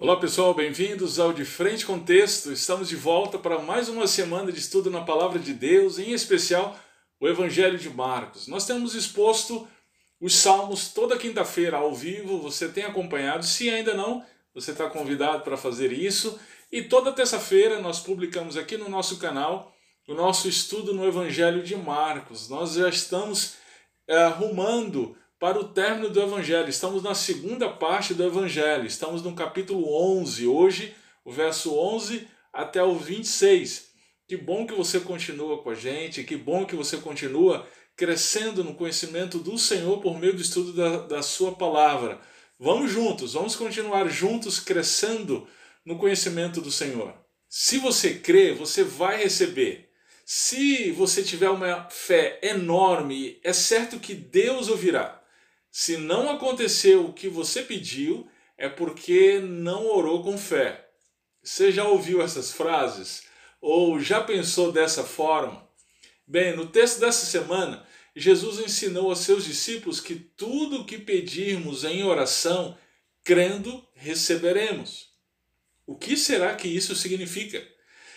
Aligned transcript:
Olá 0.00 0.14
pessoal, 0.14 0.54
bem-vindos 0.54 1.18
ao 1.18 1.32
De 1.32 1.44
Frente 1.44 1.84
com 1.84 1.98
Texto. 1.98 2.52
Estamos 2.52 2.88
de 2.88 2.94
volta 2.94 3.36
para 3.36 3.58
mais 3.58 3.88
uma 3.88 4.06
semana 4.06 4.52
de 4.52 4.60
estudo 4.60 4.92
na 4.92 5.00
Palavra 5.00 5.40
de 5.40 5.52
Deus, 5.52 5.98
em 5.98 6.12
especial 6.12 6.78
o 7.18 7.26
Evangelho 7.26 7.76
de 7.76 7.90
Marcos. 7.90 8.46
Nós 8.46 8.64
temos 8.64 8.94
exposto 8.94 9.66
os 10.20 10.36
Salmos 10.36 10.92
toda 10.92 11.18
quinta-feira 11.18 11.78
ao 11.78 11.92
vivo, 11.92 12.40
você 12.40 12.68
tem 12.68 12.84
acompanhado. 12.84 13.44
Se 13.44 13.68
ainda 13.68 13.92
não, 13.92 14.24
você 14.54 14.70
está 14.70 14.88
convidado 14.88 15.42
para 15.42 15.56
fazer 15.56 15.92
isso. 15.92 16.38
E 16.70 16.80
toda 16.80 17.12
terça-feira 17.12 17.80
nós 17.80 17.98
publicamos 17.98 18.56
aqui 18.56 18.76
no 18.76 18.88
nosso 18.88 19.18
canal 19.18 19.74
o 20.06 20.14
nosso 20.14 20.48
estudo 20.48 20.94
no 20.94 21.08
Evangelho 21.08 21.60
de 21.64 21.74
Marcos. 21.74 22.48
Nós 22.48 22.74
já 22.74 22.88
estamos 22.88 23.56
é, 24.06 24.28
rumando 24.28 25.16
para 25.38 25.58
o 25.58 25.68
término 25.68 26.10
do 26.10 26.20
Evangelho. 26.20 26.68
Estamos 26.68 27.02
na 27.02 27.14
segunda 27.14 27.68
parte 27.68 28.12
do 28.12 28.24
Evangelho, 28.24 28.86
estamos 28.86 29.22
no 29.22 29.34
capítulo 29.34 29.86
11, 30.18 30.46
hoje, 30.46 30.94
o 31.24 31.30
verso 31.30 31.74
11 31.74 32.26
até 32.52 32.82
o 32.82 32.96
26. 32.96 33.88
Que 34.26 34.36
bom 34.36 34.66
que 34.66 34.74
você 34.74 35.00
continua 35.00 35.62
com 35.62 35.70
a 35.70 35.74
gente, 35.74 36.24
que 36.24 36.36
bom 36.36 36.66
que 36.66 36.76
você 36.76 36.96
continua 36.98 37.66
crescendo 37.96 38.62
no 38.62 38.74
conhecimento 38.74 39.38
do 39.38 39.58
Senhor 39.58 40.00
por 40.00 40.18
meio 40.18 40.34
do 40.34 40.42
estudo 40.42 40.72
da, 40.72 40.98
da 40.98 41.22
Sua 41.22 41.52
palavra. 41.52 42.20
Vamos 42.58 42.90
juntos, 42.90 43.34
vamos 43.34 43.54
continuar 43.54 44.08
juntos 44.08 44.58
crescendo 44.58 45.46
no 45.84 45.96
conhecimento 45.96 46.60
do 46.60 46.70
Senhor. 46.70 47.14
Se 47.48 47.78
você 47.78 48.14
crê, 48.14 48.52
você 48.52 48.82
vai 48.82 49.22
receber. 49.22 49.88
Se 50.26 50.90
você 50.92 51.22
tiver 51.22 51.48
uma 51.48 51.88
fé 51.88 52.38
enorme, 52.42 53.40
é 53.42 53.52
certo 53.52 53.98
que 53.98 54.14
Deus 54.14 54.68
ouvirá. 54.68 55.18
Se 55.80 55.96
não 55.96 56.28
aconteceu 56.28 57.06
o 57.06 57.12
que 57.12 57.28
você 57.28 57.62
pediu, 57.62 58.28
é 58.56 58.68
porque 58.68 59.38
não 59.38 59.86
orou 59.86 60.24
com 60.24 60.36
fé. 60.36 60.88
Você 61.40 61.70
já 61.70 61.84
ouviu 61.84 62.20
essas 62.20 62.52
frases? 62.52 63.22
Ou 63.60 64.00
já 64.00 64.20
pensou 64.20 64.72
dessa 64.72 65.04
forma? 65.04 65.70
Bem, 66.26 66.56
no 66.56 66.66
texto 66.66 66.98
dessa 66.98 67.24
semana, 67.26 67.86
Jesus 68.12 68.58
ensinou 68.58 69.08
aos 69.08 69.20
seus 69.20 69.44
discípulos 69.44 70.00
que 70.00 70.16
tudo 70.16 70.80
o 70.80 70.84
que 70.84 70.98
pedirmos 70.98 71.84
em 71.84 72.02
oração, 72.02 72.76
crendo, 73.22 73.86
receberemos. 73.94 75.10
O 75.86 75.94
que 75.94 76.16
será 76.16 76.56
que 76.56 76.66
isso 76.66 76.96
significa? 76.96 77.64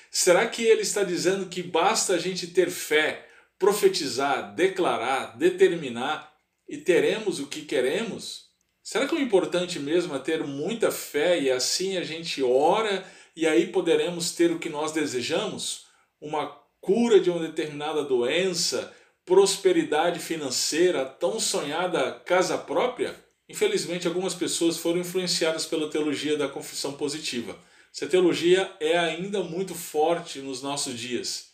Será 0.09 0.47
que 0.47 0.63
ele 0.63 0.81
está 0.81 1.03
dizendo 1.03 1.45
que 1.45 1.61
basta 1.61 2.15
a 2.15 2.17
gente 2.17 2.47
ter 2.47 2.71
fé, 2.71 3.29
profetizar, 3.59 4.55
declarar, 4.55 5.37
determinar 5.37 6.30
e 6.71 6.77
teremos 6.77 7.41
o 7.41 7.47
que 7.47 7.63
queremos? 7.63 8.45
Será 8.81 9.05
que 9.05 9.13
o 9.13 9.19
importante 9.19 9.77
mesmo 9.77 10.15
é 10.15 10.19
ter 10.19 10.41
muita 10.45 10.89
fé 10.89 11.37
e 11.37 11.51
assim 11.51 11.97
a 11.97 12.03
gente 12.03 12.41
ora 12.41 13.05
e 13.35 13.45
aí 13.45 13.67
poderemos 13.67 14.31
ter 14.31 14.51
o 14.51 14.57
que 14.57 14.69
nós 14.69 14.93
desejamos? 14.93 15.87
Uma 16.21 16.47
cura 16.79 17.19
de 17.19 17.29
uma 17.29 17.45
determinada 17.45 18.05
doença, 18.05 18.89
prosperidade 19.25 20.21
financeira, 20.21 21.03
tão 21.03 21.41
sonhada 21.41 22.13
casa 22.25 22.57
própria? 22.57 23.13
Infelizmente, 23.49 24.07
algumas 24.07 24.33
pessoas 24.33 24.77
foram 24.77 25.01
influenciadas 25.01 25.65
pela 25.65 25.89
teologia 25.89 26.37
da 26.37 26.47
confissão 26.47 26.93
positiva. 26.93 27.59
Essa 27.93 28.07
teologia 28.07 28.71
é 28.79 28.97
ainda 28.97 29.43
muito 29.43 29.75
forte 29.75 30.39
nos 30.39 30.61
nossos 30.61 30.97
dias. 30.97 31.50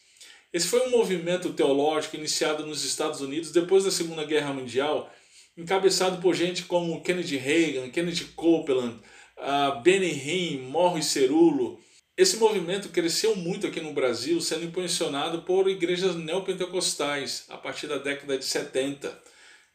Esse 0.53 0.67
foi 0.67 0.87
um 0.87 0.91
movimento 0.91 1.51
teológico 1.51 2.15
iniciado 2.15 2.65
nos 2.65 2.85
Estados 2.85 3.19
Unidos 3.19 3.51
depois 3.51 3.83
da 3.83 3.91
Segunda 3.91 4.23
Guerra 4.23 4.53
Mundial, 4.53 5.11
encabeçado 5.57 6.21
por 6.21 6.33
gente 6.33 6.63
como 6.63 7.01
Kennedy 7.01 7.35
Reagan, 7.35 7.89
Kennedy 7.89 8.25
Copeland, 8.35 8.99
uh, 9.37 9.81
Benny 9.81 10.11
Hinn, 10.11 10.61
Morris 10.69 11.07
Cerulo. 11.07 11.79
Esse 12.15 12.37
movimento 12.37 12.89
cresceu 12.89 13.35
muito 13.35 13.67
aqui 13.67 13.81
no 13.81 13.93
Brasil, 13.93 14.39
sendo 14.39 14.65
impulsionado 14.65 15.41
por 15.41 15.69
igrejas 15.69 16.15
neopentecostais 16.15 17.45
a 17.49 17.57
partir 17.57 17.87
da 17.87 17.97
década 17.97 18.37
de 18.37 18.45
70. 18.45 19.21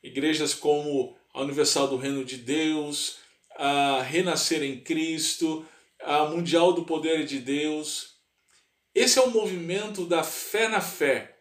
Igrejas 0.03 0.55
como 0.55 1.17
a 1.35 1.43
Universal 1.43 1.89
do 1.89 1.97
Reino 1.97 2.25
de 2.25 2.39
Deus, 2.39 3.19
a 3.57 4.03
Renascer 4.03 4.63
em 4.63 4.81
Cristo, 4.81 5.65
a 6.03 6.25
Mundial 6.25 6.73
do 6.73 6.85
Poder 6.85 7.25
de 7.25 7.39
Deus, 7.39 8.12
esse 8.95 9.19
é 9.19 9.23
o 9.23 9.31
movimento 9.31 10.05
da 10.05 10.23
fé 10.23 10.69
na 10.69 10.81
fé. 10.81 11.39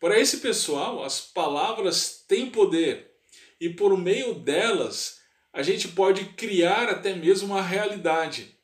Para 0.00 0.18
esse 0.18 0.38
pessoal, 0.38 1.02
as 1.02 1.20
palavras 1.20 2.24
têm 2.28 2.50
poder 2.50 3.12
e 3.60 3.70
por 3.70 3.96
meio 3.96 4.34
delas 4.34 5.20
a 5.52 5.62
gente 5.62 5.88
pode 5.88 6.26
criar 6.34 6.88
até 6.88 7.14
mesmo 7.14 7.54
uma 7.54 7.62
realidade. 7.62 8.56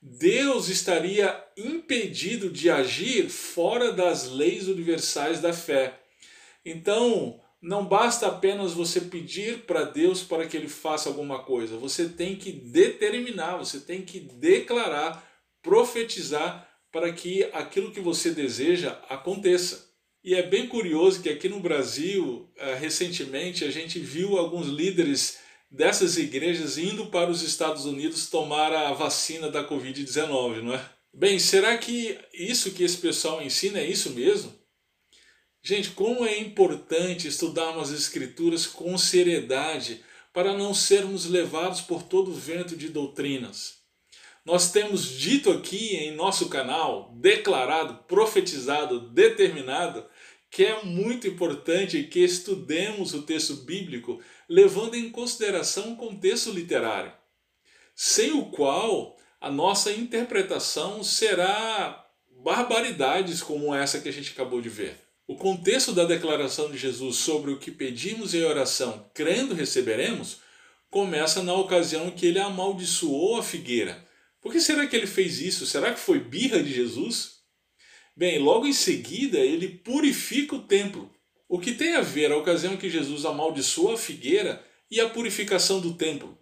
Deus 0.00 0.68
estaria 0.68 1.44
impedido 1.56 2.48
de 2.48 2.70
agir 2.70 3.28
fora 3.28 3.92
das 3.92 4.28
leis 4.28 4.68
universais 4.68 5.40
da 5.40 5.52
fé. 5.52 6.00
Então, 6.64 7.40
não 7.60 7.84
basta 7.84 8.28
apenas 8.28 8.72
você 8.72 9.00
pedir 9.00 9.64
para 9.64 9.84
Deus 9.84 10.22
para 10.22 10.46
que 10.46 10.56
ele 10.56 10.68
faça 10.68 11.08
alguma 11.08 11.42
coisa, 11.42 11.76
você 11.76 12.08
tem 12.08 12.36
que 12.36 12.52
determinar, 12.52 13.56
você 13.56 13.80
tem 13.80 14.02
que 14.02 14.20
declarar, 14.20 15.26
profetizar 15.60 16.67
para 16.92 17.12
que 17.12 17.44
aquilo 17.52 17.92
que 17.92 18.00
você 18.00 18.30
deseja 18.30 18.92
aconteça. 19.08 19.88
E 20.22 20.34
é 20.34 20.42
bem 20.42 20.66
curioso 20.66 21.22
que 21.22 21.28
aqui 21.28 21.48
no 21.48 21.60
Brasil, 21.60 22.50
eh, 22.56 22.74
recentemente, 22.74 23.64
a 23.64 23.70
gente 23.70 23.98
viu 23.98 24.36
alguns 24.36 24.66
líderes 24.66 25.38
dessas 25.70 26.16
igrejas 26.16 26.78
indo 26.78 27.06
para 27.06 27.30
os 27.30 27.42
Estados 27.42 27.84
Unidos 27.84 28.28
tomar 28.28 28.72
a 28.72 28.92
vacina 28.92 29.50
da 29.50 29.66
Covid-19, 29.66 30.62
não 30.62 30.74
é? 30.74 30.90
Bem, 31.12 31.38
será 31.38 31.76
que 31.76 32.18
isso 32.32 32.72
que 32.72 32.82
esse 32.82 32.98
pessoal 32.98 33.42
ensina 33.42 33.78
é 33.78 33.86
isso 33.86 34.10
mesmo? 34.10 34.54
Gente, 35.62 35.90
como 35.90 36.24
é 36.24 36.38
importante 36.38 37.28
estudarmos 37.28 37.90
as 37.90 38.00
Escrituras 38.00 38.66
com 38.66 38.96
seriedade 38.96 40.02
para 40.32 40.56
não 40.56 40.72
sermos 40.72 41.26
levados 41.26 41.80
por 41.80 42.02
todo 42.02 42.30
o 42.30 42.34
vento 42.34 42.76
de 42.76 42.88
doutrinas. 42.88 43.77
Nós 44.48 44.72
temos 44.72 45.10
dito 45.10 45.50
aqui 45.50 45.94
em 45.94 46.14
nosso 46.14 46.48
canal, 46.48 47.12
declarado, 47.16 48.02
profetizado, 48.08 48.98
determinado, 48.98 50.06
que 50.50 50.64
é 50.64 50.82
muito 50.82 51.28
importante 51.28 52.02
que 52.04 52.20
estudemos 52.20 53.12
o 53.12 53.20
texto 53.20 53.56
bíblico 53.56 54.22
levando 54.48 54.94
em 54.94 55.10
consideração 55.10 55.92
o 55.92 55.96
contexto 55.96 56.50
literário, 56.50 57.12
sem 57.94 58.32
o 58.32 58.46
qual 58.46 59.18
a 59.38 59.50
nossa 59.50 59.92
interpretação 59.92 61.04
será 61.04 62.06
barbaridades 62.42 63.42
como 63.42 63.74
essa 63.74 64.00
que 64.00 64.08
a 64.08 64.12
gente 64.12 64.32
acabou 64.32 64.62
de 64.62 64.70
ver. 64.70 64.96
O 65.26 65.36
contexto 65.36 65.92
da 65.92 66.06
declaração 66.06 66.70
de 66.70 66.78
Jesus 66.78 67.16
sobre 67.16 67.50
o 67.50 67.58
que 67.58 67.70
pedimos 67.70 68.32
em 68.32 68.44
oração, 68.44 69.10
crendo 69.12 69.54
receberemos, 69.54 70.38
começa 70.90 71.42
na 71.42 71.52
ocasião 71.52 72.10
que 72.10 72.24
ele 72.24 72.38
amaldiçoou 72.38 73.36
a 73.36 73.42
figueira 73.42 74.07
por 74.48 74.52
que 74.52 74.60
será 74.62 74.86
que 74.86 74.96
ele 74.96 75.06
fez 75.06 75.42
isso? 75.42 75.66
Será 75.66 75.92
que 75.92 76.00
foi 76.00 76.18
birra 76.18 76.62
de 76.62 76.72
Jesus? 76.72 77.40
Bem, 78.16 78.38
logo 78.38 78.66
em 78.66 78.72
seguida 78.72 79.36
ele 79.36 79.68
purifica 79.68 80.56
o 80.56 80.62
templo. 80.62 81.14
O 81.46 81.58
que 81.58 81.74
tem 81.74 81.94
a 81.96 82.00
ver 82.00 82.32
a 82.32 82.36
ocasião 82.38 82.74
que 82.74 82.88
Jesus 82.88 83.26
amaldiçoa 83.26 83.92
a 83.92 83.98
figueira 83.98 84.64
e 84.90 85.02
a 85.02 85.10
purificação 85.10 85.82
do 85.82 85.98
templo? 85.98 86.38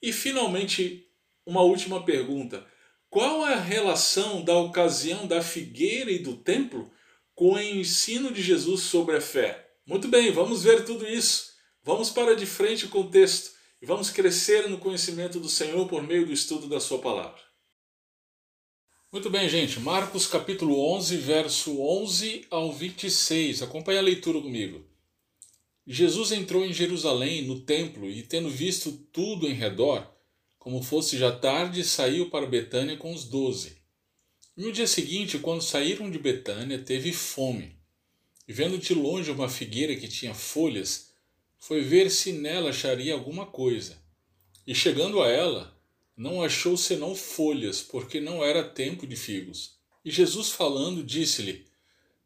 E 0.00 0.10
finalmente, 0.10 1.06
uma 1.44 1.60
última 1.60 2.02
pergunta: 2.02 2.66
qual 3.10 3.46
é 3.46 3.52
a 3.52 3.60
relação 3.60 4.42
da 4.42 4.56
ocasião 4.56 5.26
da 5.26 5.42
figueira 5.42 6.10
e 6.10 6.18
do 6.18 6.38
templo 6.38 6.90
com 7.34 7.52
o 7.52 7.60
ensino 7.60 8.32
de 8.32 8.40
Jesus 8.40 8.84
sobre 8.84 9.18
a 9.18 9.20
fé? 9.20 9.68
Muito 9.84 10.08
bem, 10.08 10.32
vamos 10.32 10.62
ver 10.62 10.86
tudo 10.86 11.06
isso. 11.06 11.52
Vamos 11.82 12.08
para 12.08 12.34
de 12.34 12.46
frente 12.46 12.86
com 12.86 13.00
o 13.00 13.10
texto 13.10 13.50
e 13.82 13.86
vamos 13.86 14.10
crescer 14.10 14.70
no 14.70 14.78
conhecimento 14.78 15.40
do 15.40 15.48
Senhor 15.48 15.88
por 15.88 16.04
meio 16.04 16.24
do 16.24 16.32
estudo 16.32 16.68
da 16.68 16.78
Sua 16.78 17.00
palavra. 17.00 17.42
Muito 19.10 19.28
bem, 19.28 19.48
gente. 19.48 19.80
Marcos 19.80 20.24
capítulo 20.24 20.78
11, 20.94 21.16
verso 21.16 21.82
11 21.82 22.46
ao 22.48 22.72
26. 22.72 23.60
Acompanhe 23.60 23.98
a 23.98 24.02
leitura 24.02 24.40
comigo. 24.40 24.86
Jesus 25.84 26.30
entrou 26.30 26.64
em 26.64 26.72
Jerusalém, 26.72 27.42
no 27.42 27.60
templo, 27.60 28.08
e 28.08 28.22
tendo 28.22 28.48
visto 28.48 28.92
tudo 29.12 29.48
em 29.48 29.52
redor, 29.52 30.08
como 30.60 30.80
fosse 30.80 31.18
já 31.18 31.32
tarde, 31.32 31.82
saiu 31.82 32.30
para 32.30 32.46
Betânia 32.46 32.96
com 32.96 33.12
os 33.12 33.24
doze. 33.24 33.78
No 34.56 34.70
dia 34.70 34.86
seguinte, 34.86 35.40
quando 35.40 35.60
saíram 35.60 36.08
de 36.08 36.20
Betânia, 36.20 36.78
teve 36.78 37.12
fome. 37.12 37.76
E 38.46 38.52
vendo 38.52 38.78
de 38.78 38.94
longe 38.94 39.30
uma 39.32 39.48
figueira 39.48 39.96
que 39.96 40.06
tinha 40.06 40.34
folhas, 40.34 41.11
foi 41.64 41.80
ver 41.80 42.10
se 42.10 42.32
nela 42.32 42.70
acharia 42.70 43.14
alguma 43.14 43.46
coisa. 43.46 43.96
E 44.66 44.74
chegando 44.74 45.22
a 45.22 45.28
ela, 45.28 45.72
não 46.16 46.42
achou 46.42 46.76
senão 46.76 47.14
folhas, 47.14 47.80
porque 47.80 48.20
não 48.20 48.42
era 48.42 48.64
tempo 48.64 49.06
de 49.06 49.14
figos. 49.14 49.76
E 50.04 50.10
Jesus 50.10 50.50
falando, 50.50 51.04
disse-lhe: 51.04 51.64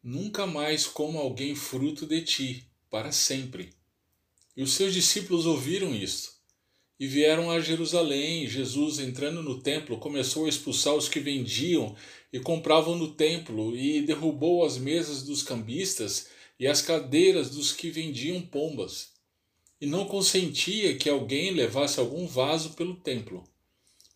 Nunca 0.01 0.47
mais 0.47 0.87
coma 0.87 1.19
alguém 1.19 1.53
fruto 1.53 2.07
de 2.07 2.23
ti, 2.23 2.67
para 2.89 3.11
sempre. 3.11 3.69
E 4.55 4.63
os 4.63 4.73
seus 4.73 4.91
discípulos 4.91 5.45
ouviram 5.45 5.93
isto. 5.93 6.31
e 6.99 7.05
vieram 7.05 7.51
a 7.51 7.59
Jerusalém. 7.59 8.47
Jesus, 8.47 8.97
entrando 8.97 9.43
no 9.43 9.61
templo, 9.61 9.99
começou 9.99 10.47
a 10.47 10.49
expulsar 10.49 10.95
os 10.95 11.07
que 11.07 11.19
vendiam 11.19 11.95
e 12.33 12.39
compravam 12.39 12.97
no 12.97 13.13
templo, 13.13 13.77
e 13.77 14.01
derrubou 14.01 14.65
as 14.65 14.79
mesas 14.79 15.21
dos 15.21 15.43
cambistas 15.43 16.27
e 16.59 16.65
as 16.65 16.81
cadeiras 16.81 17.51
dos 17.51 17.71
que 17.71 17.91
vendiam 17.91 18.41
pombas. 18.41 19.15
E 19.79 19.85
não 19.85 20.05
consentia 20.05 20.97
que 20.97 21.09
alguém 21.09 21.51
levasse 21.51 21.99
algum 21.99 22.25
vaso 22.25 22.71
pelo 22.71 22.95
templo. 22.95 23.43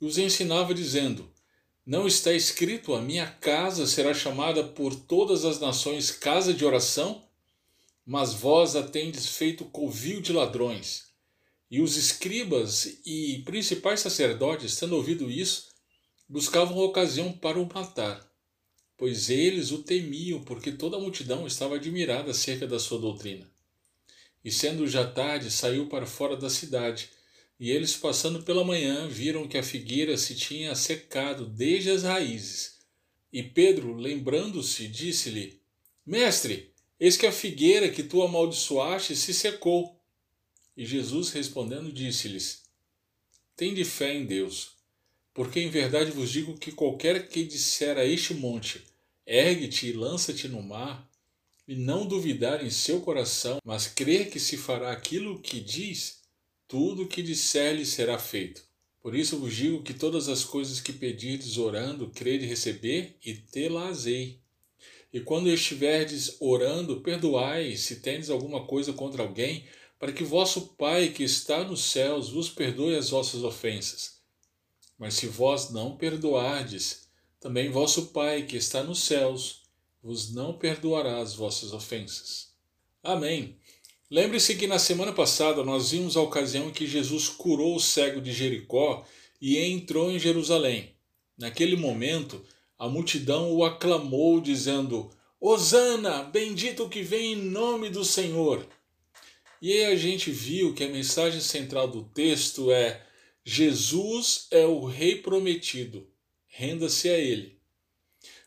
E 0.01 0.05
os 0.05 0.17
ensinava, 0.17 0.73
dizendo: 0.73 1.31
Não 1.85 2.07
está 2.07 2.33
escrito: 2.33 2.95
A 2.95 3.01
minha 3.01 3.27
casa 3.27 3.85
será 3.85 4.13
chamada 4.13 4.63
por 4.63 4.95
todas 4.95 5.45
as 5.45 5.59
nações 5.59 6.09
casa 6.09 6.53
de 6.53 6.65
oração? 6.65 7.23
Mas 8.03 8.33
vós 8.33 8.75
a 8.75 8.81
tendes 8.81 9.27
feito 9.27 9.63
covil 9.65 10.19
de 10.19 10.33
ladrões. 10.33 11.11
E 11.69 11.79
os 11.79 11.95
escribas 11.95 12.97
e 13.05 13.43
principais 13.45 13.99
sacerdotes, 13.99 14.75
tendo 14.75 14.95
ouvido 14.95 15.29
isso, 15.29 15.69
buscavam 16.31 16.77
ocasião 16.77 17.33
para 17.33 17.59
o 17.59 17.69
matar, 17.71 18.25
pois 18.97 19.29
eles 19.29 19.71
o 19.71 19.83
temiam, 19.83 20.41
porque 20.43 20.71
toda 20.71 20.95
a 20.95 20.99
multidão 20.99 21.45
estava 21.45 21.75
admirada 21.75 22.31
acerca 22.31 22.65
da 22.65 22.79
sua 22.79 22.99
doutrina. 22.99 23.50
E 24.43 24.51
sendo 24.51 24.87
já 24.87 25.05
tarde, 25.05 25.51
saiu 25.51 25.87
para 25.87 26.05
fora 26.05 26.35
da 26.35 26.49
cidade, 26.49 27.09
e 27.59 27.69
eles, 27.69 27.95
passando 27.95 28.41
pela 28.41 28.63
manhã, 28.63 29.07
viram 29.07 29.47
que 29.47 29.57
a 29.57 29.61
figueira 29.61 30.17
se 30.17 30.33
tinha 30.33 30.73
secado 30.73 31.45
desde 31.45 31.91
as 31.91 32.01
raízes. 32.01 32.79
E 33.31 33.43
Pedro, 33.43 33.93
lembrando-se, 33.93 34.87
disse-lhe: 34.87 35.61
Mestre, 36.03 36.73
eis 36.99 37.15
que 37.15 37.27
a 37.27 37.31
figueira 37.31 37.89
que 37.89 38.01
tu 38.01 38.23
amaldiçoaste 38.23 39.15
se 39.15 39.31
secou. 39.31 40.01
E 40.75 40.85
Jesus 40.85 41.29
respondendo 41.29 41.91
disse-lhes: 41.91 42.63
Tende 43.55 43.85
fé 43.85 44.15
em 44.15 44.25
Deus, 44.25 44.71
porque 45.31 45.59
em 45.59 45.69
verdade 45.69 46.09
vos 46.09 46.31
digo 46.31 46.57
que 46.57 46.71
qualquer 46.71 47.27
que 47.27 47.43
disser 47.43 47.95
a 47.95 48.05
este 48.05 48.33
monte: 48.33 48.83
Ergue-te 49.23 49.87
e 49.87 49.93
lança-te 49.93 50.47
no 50.47 50.63
mar, 50.63 51.10
e 51.67 51.75
não 51.75 52.05
duvidar 52.05 52.65
em 52.65 52.69
seu 52.69 53.01
coração, 53.01 53.59
mas 53.63 53.87
crer 53.87 54.29
que 54.29 54.39
se 54.39 54.57
fará 54.57 54.91
aquilo 54.91 55.39
que 55.39 55.59
diz, 55.59 56.21
tudo 56.67 57.03
o 57.03 57.07
que 57.07 57.21
disser 57.21 57.75
lhe 57.75 57.85
será 57.85 58.17
feito. 58.17 58.63
Por 59.01 59.15
isso 59.15 59.37
vos 59.37 59.55
digo 59.55 59.81
que 59.81 59.93
todas 59.93 60.29
as 60.29 60.43
coisas 60.43 60.79
que 60.79 60.93
pedirdes 60.93 61.57
orando, 61.57 62.09
crede 62.09 62.45
receber 62.45 63.17
e 63.25 63.33
tê-las-ei. 63.33 64.39
E 65.11 65.19
quando 65.19 65.49
estiverdes 65.49 66.37
orando, 66.39 67.01
perdoai 67.01 67.75
se 67.75 67.97
tendes 67.97 68.29
alguma 68.29 68.65
coisa 68.65 68.93
contra 68.93 69.23
alguém, 69.23 69.65
para 69.99 70.11
que 70.11 70.23
vosso 70.23 70.75
Pai 70.77 71.09
que 71.09 71.23
está 71.23 71.63
nos 71.63 71.83
céus 71.85 72.29
vos 72.29 72.49
perdoe 72.49 72.95
as 72.95 73.09
vossas 73.09 73.43
ofensas. 73.43 74.21
Mas 74.97 75.15
se 75.15 75.27
vós 75.27 75.71
não 75.71 75.97
perdoardes, 75.97 77.07
também 77.39 77.69
vosso 77.69 78.07
Pai 78.07 78.43
que 78.43 78.55
está 78.55 78.83
nos 78.83 78.99
céus 78.99 79.60
vos 80.03 80.33
não 80.33 80.53
perdoará 80.53 81.19
as 81.19 81.35
vossas 81.35 81.73
ofensas. 81.73 82.49
Amém. 83.03 83.57
Lembre-se 84.09 84.55
que 84.55 84.67
na 84.67 84.77
semana 84.77 85.13
passada 85.13 85.63
nós 85.63 85.91
vimos 85.91 86.17
a 86.17 86.21
ocasião 86.21 86.67
em 86.67 86.73
que 86.73 86.85
Jesus 86.85 87.29
curou 87.29 87.75
o 87.75 87.79
cego 87.79 88.19
de 88.19 88.33
Jericó 88.33 89.05
e 89.39 89.57
entrou 89.57 90.11
em 90.11 90.19
Jerusalém. 90.19 90.93
Naquele 91.37 91.75
momento, 91.75 92.43
a 92.77 92.89
multidão 92.89 93.53
o 93.53 93.63
aclamou, 93.63 94.41
dizendo: 94.41 95.09
Hosana, 95.39 96.23
bendito 96.23 96.89
que 96.89 97.01
vem 97.01 97.33
em 97.33 97.35
nome 97.35 97.89
do 97.89 98.03
Senhor. 98.03 98.67
E 99.61 99.71
aí 99.71 99.85
a 99.85 99.95
gente 99.95 100.29
viu 100.31 100.73
que 100.73 100.83
a 100.83 100.89
mensagem 100.89 101.39
central 101.39 101.87
do 101.87 102.03
texto 102.03 102.71
é: 102.71 103.05
Jesus 103.45 104.47
é 104.51 104.65
o 104.65 104.83
Rei 104.83 105.15
prometido, 105.15 106.07
renda-se 106.47 107.07
a 107.07 107.17
Ele. 107.17 107.60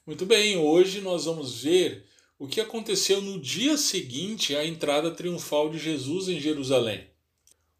Muito 0.06 0.26
bem, 0.26 0.58
hoje 0.58 1.00
nós 1.00 1.24
vamos 1.24 1.62
ver 1.62 2.04
o 2.38 2.46
que 2.46 2.60
aconteceu 2.60 3.22
no 3.22 3.40
dia 3.40 3.78
seguinte 3.78 4.54
à 4.54 4.62
entrada 4.62 5.10
triunfal 5.10 5.70
de 5.70 5.78
Jesus 5.78 6.28
em 6.28 6.38
Jerusalém. 6.38 7.08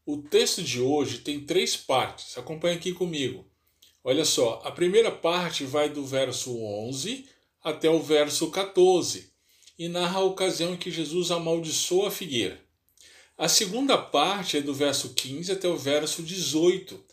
O 0.07 0.17
texto 0.17 0.63
de 0.63 0.81
hoje 0.81 1.19
tem 1.19 1.45
três 1.45 1.77
partes, 1.77 2.39
acompanhe 2.39 2.79
aqui 2.79 2.95
comigo. 2.95 3.47
Olha 4.03 4.25
só, 4.25 4.63
a 4.65 4.73
primeira 4.73 5.11
parte 5.11 5.65
vai 5.65 5.91
do 5.91 6.03
verso 6.03 6.57
11 6.57 7.27
até 7.63 7.91
o 7.91 8.01
verso 8.01 8.51
14 8.51 9.31
e 9.79 9.87
narra 9.87 10.21
a 10.21 10.25
ocasião 10.25 10.73
em 10.73 10.79
que 10.79 10.91
Jesus 10.91 11.31
amaldiçoa 11.31 12.09
a 12.09 12.11
figueira. 12.11 12.59
A 13.37 13.49
segunda 13.49 13.99
parte 13.99 14.57
é 14.57 14.63
do 14.63 14.73
verso 14.73 15.13
15 15.13 15.53
até 15.53 15.69
o 15.69 15.77
verso 15.77 16.23
18 16.23 17.05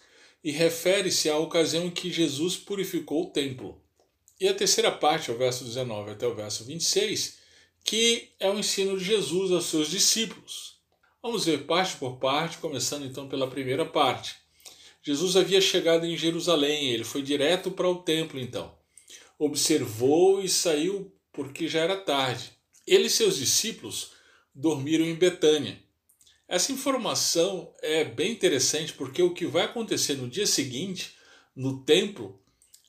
e 0.42 0.52
refere-se 0.52 1.30
à 1.30 1.38
ocasião 1.38 1.88
em 1.88 1.92
que 1.92 2.10
Jesus 2.10 2.56
purificou 2.56 3.24
o 3.24 3.30
templo. 3.30 3.81
E 4.42 4.48
a 4.48 4.54
terceira 4.54 4.92
parte, 4.92 5.32
o 5.32 5.38
verso 5.38 5.64
19 5.64 6.12
até 6.12 6.28
o 6.28 6.36
verso 6.36 6.66
26, 6.66 7.38
que 7.84 8.32
é 8.40 8.50
o 8.50 8.58
ensino 8.58 8.98
de 8.98 9.06
Jesus 9.06 9.52
aos 9.52 9.66
seus 9.66 9.90
discípulos. 9.90 10.82
Vamos 11.22 11.46
ver 11.46 11.66
parte 11.66 11.96
por 11.98 12.18
parte, 12.18 12.58
começando 12.58 13.06
então 13.06 13.30
pela 13.30 13.48
primeira 13.48 13.86
parte. 13.86 14.36
Jesus 15.04 15.38
havia 15.38 15.62
chegado 15.62 16.06
em 16.06 16.18
Jerusalém, 16.18 16.90
ele 16.90 17.04
foi 17.04 17.22
direto 17.22 17.70
para 17.70 17.88
o 17.88 18.02
templo 18.02 18.40
então. 18.40 18.76
Observou 19.38 20.44
e 20.44 20.50
saiu 20.50 21.16
porque 21.32 21.68
já 21.68 21.82
era 21.82 21.96
tarde. 21.96 22.52
Ele 22.86 23.06
e 23.06 23.10
seus 23.10 23.38
discípulos 23.38 24.14
dormiram 24.54 25.06
em 25.06 25.16
Betânia 25.16 25.80
essa 26.52 26.74
informação 26.74 27.74
é 27.82 28.04
bem 28.04 28.30
interessante 28.30 28.92
porque 28.92 29.24
o 29.24 29.34
que 29.34 29.46
vai 29.46 29.64
acontecer 29.64 30.16
no 30.16 30.28
dia 30.28 30.46
seguinte, 30.46 31.16
no 31.56 31.82
templo, 31.82 32.38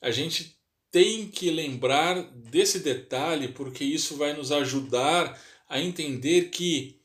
a 0.01 0.11
gente 0.11 0.52
tem 0.93 1.27
que 1.27 1.49
lembrar 1.49 2.21
desse 2.35 2.77
detalhe 2.77 3.47
porque 3.47 3.83
isso 3.83 4.15
vai 4.15 4.33
nos 4.33 4.51
ajudar 4.51 5.41
a 5.67 5.81
entender 5.81 6.51
que 6.51 6.99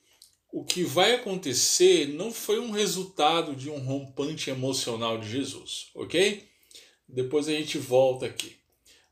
o 0.52 0.62
que 0.62 0.84
vai 0.84 1.14
acontecer 1.14 2.06
não 2.06 2.30
foi 2.30 2.60
um 2.60 2.70
resultado 2.70 3.56
de 3.56 3.70
um 3.70 3.78
rompante 3.78 4.50
emocional 4.50 5.16
de 5.16 5.30
Jesus, 5.30 5.86
ok? 5.94 6.46
Depois 7.08 7.48
a 7.48 7.52
gente 7.52 7.78
volta 7.78 8.26
aqui. 8.26 8.56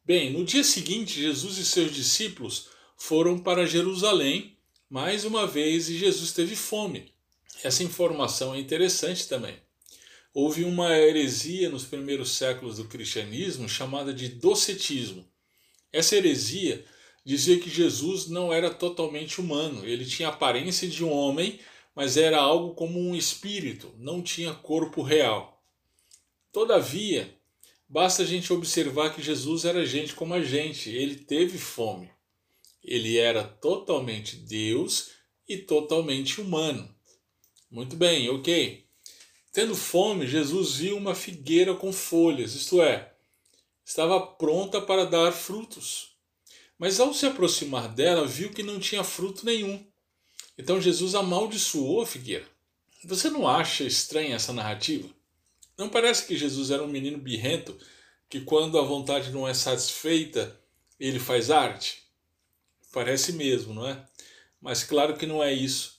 Bem, 0.04 0.30
no 0.30 0.44
dia 0.44 0.62
seguinte, 0.62 1.22
Jesus 1.22 1.56
e 1.56 1.64
seus 1.64 1.94
discípulos 1.94 2.68
foram 2.98 3.38
para 3.38 3.64
Jerusalém 3.64 4.58
mais 4.90 5.24
uma 5.24 5.46
vez 5.46 5.88
e 5.88 5.96
Jesus 5.96 6.32
teve 6.32 6.54
fome. 6.54 7.10
Essa 7.64 7.82
informação 7.82 8.54
é 8.54 8.58
interessante 8.58 9.26
também. 9.26 9.56
Houve 10.38 10.64
uma 10.64 10.94
heresia 10.94 11.70
nos 11.70 11.86
primeiros 11.86 12.32
séculos 12.32 12.76
do 12.76 12.84
cristianismo 12.84 13.66
chamada 13.66 14.12
de 14.12 14.28
docetismo. 14.28 15.26
Essa 15.90 16.14
heresia 16.14 16.84
dizia 17.24 17.58
que 17.58 17.70
Jesus 17.70 18.28
não 18.28 18.52
era 18.52 18.68
totalmente 18.68 19.40
humano, 19.40 19.88
ele 19.88 20.04
tinha 20.04 20.28
aparência 20.28 20.86
de 20.86 21.02
um 21.02 21.10
homem, 21.10 21.58
mas 21.94 22.18
era 22.18 22.36
algo 22.36 22.74
como 22.74 23.00
um 23.00 23.16
espírito, 23.16 23.94
não 23.96 24.20
tinha 24.20 24.52
corpo 24.52 25.00
real. 25.00 25.64
Todavia, 26.52 27.34
basta 27.88 28.22
a 28.22 28.26
gente 28.26 28.52
observar 28.52 29.14
que 29.14 29.22
Jesus 29.22 29.64
era 29.64 29.86
gente 29.86 30.14
como 30.14 30.34
a 30.34 30.42
gente, 30.42 30.90
ele 30.90 31.16
teve 31.16 31.56
fome. 31.56 32.10
Ele 32.84 33.16
era 33.16 33.42
totalmente 33.42 34.36
Deus 34.36 35.12
e 35.48 35.56
totalmente 35.56 36.42
humano. 36.42 36.94
Muito 37.70 37.96
bem, 37.96 38.28
ok. 38.28 38.85
Tendo 39.56 39.74
fome, 39.74 40.26
Jesus 40.26 40.74
viu 40.76 40.98
uma 40.98 41.14
figueira 41.14 41.74
com 41.74 41.90
folhas, 41.90 42.54
isto 42.54 42.82
é, 42.82 43.14
estava 43.82 44.20
pronta 44.20 44.82
para 44.82 45.06
dar 45.06 45.32
frutos. 45.32 46.14
Mas 46.78 47.00
ao 47.00 47.14
se 47.14 47.24
aproximar 47.24 47.88
dela, 47.88 48.26
viu 48.26 48.52
que 48.52 48.62
não 48.62 48.78
tinha 48.78 49.02
fruto 49.02 49.46
nenhum. 49.46 49.82
Então 50.58 50.78
Jesus 50.78 51.14
amaldiçoou 51.14 52.02
a 52.02 52.06
figueira. 52.06 52.44
Você 53.06 53.30
não 53.30 53.48
acha 53.48 53.82
estranha 53.84 54.36
essa 54.36 54.52
narrativa? 54.52 55.08
Não 55.78 55.88
parece 55.88 56.26
que 56.26 56.36
Jesus 56.36 56.70
era 56.70 56.82
um 56.82 56.88
menino 56.88 57.16
birrento 57.16 57.78
que, 58.28 58.42
quando 58.42 58.78
a 58.78 58.82
vontade 58.82 59.30
não 59.30 59.48
é 59.48 59.54
satisfeita, 59.54 60.54
ele 61.00 61.18
faz 61.18 61.50
arte? 61.50 62.02
Parece 62.92 63.32
mesmo, 63.32 63.72
não 63.72 63.88
é? 63.88 64.04
Mas 64.60 64.84
claro 64.84 65.16
que 65.16 65.24
não 65.24 65.42
é 65.42 65.50
isso. 65.50 65.95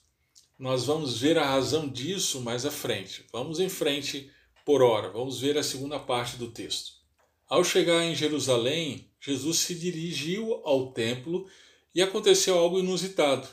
Nós 0.57 0.85
vamos 0.85 1.19
ver 1.19 1.37
a 1.37 1.45
razão 1.45 1.87
disso 1.87 2.41
mais 2.41 2.65
à 2.65 2.71
frente. 2.71 3.23
Vamos 3.31 3.59
em 3.59 3.69
frente 3.69 4.31
por 4.65 4.81
hora, 4.81 5.11
vamos 5.11 5.39
ver 5.39 5.55
a 5.55 5.61
segunda 5.61 5.99
parte 5.99 6.35
do 6.35 6.49
texto. 6.49 6.93
Ao 7.47 7.63
chegar 7.63 8.03
em 8.03 8.15
Jerusalém, 8.15 9.07
Jesus 9.21 9.59
se 9.59 9.75
dirigiu 9.75 10.55
ao 10.65 10.91
templo 10.91 11.47
e 11.93 12.01
aconteceu 12.01 12.57
algo 12.57 12.79
inusitado. 12.79 13.47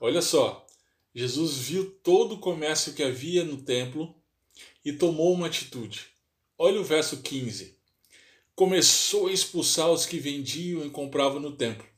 Olha 0.00 0.22
só, 0.22 0.64
Jesus 1.12 1.56
viu 1.56 1.90
todo 2.04 2.36
o 2.36 2.38
comércio 2.38 2.94
que 2.94 3.02
havia 3.02 3.44
no 3.44 3.60
templo 3.60 4.14
e 4.84 4.92
tomou 4.92 5.32
uma 5.32 5.48
atitude. 5.48 6.06
Olha 6.56 6.80
o 6.80 6.84
verso 6.84 7.20
15. 7.20 7.76
Começou 8.54 9.26
a 9.26 9.32
expulsar 9.32 9.90
os 9.90 10.06
que 10.06 10.20
vendiam 10.20 10.86
e 10.86 10.90
compravam 10.90 11.40
no 11.40 11.50
templo 11.50 11.89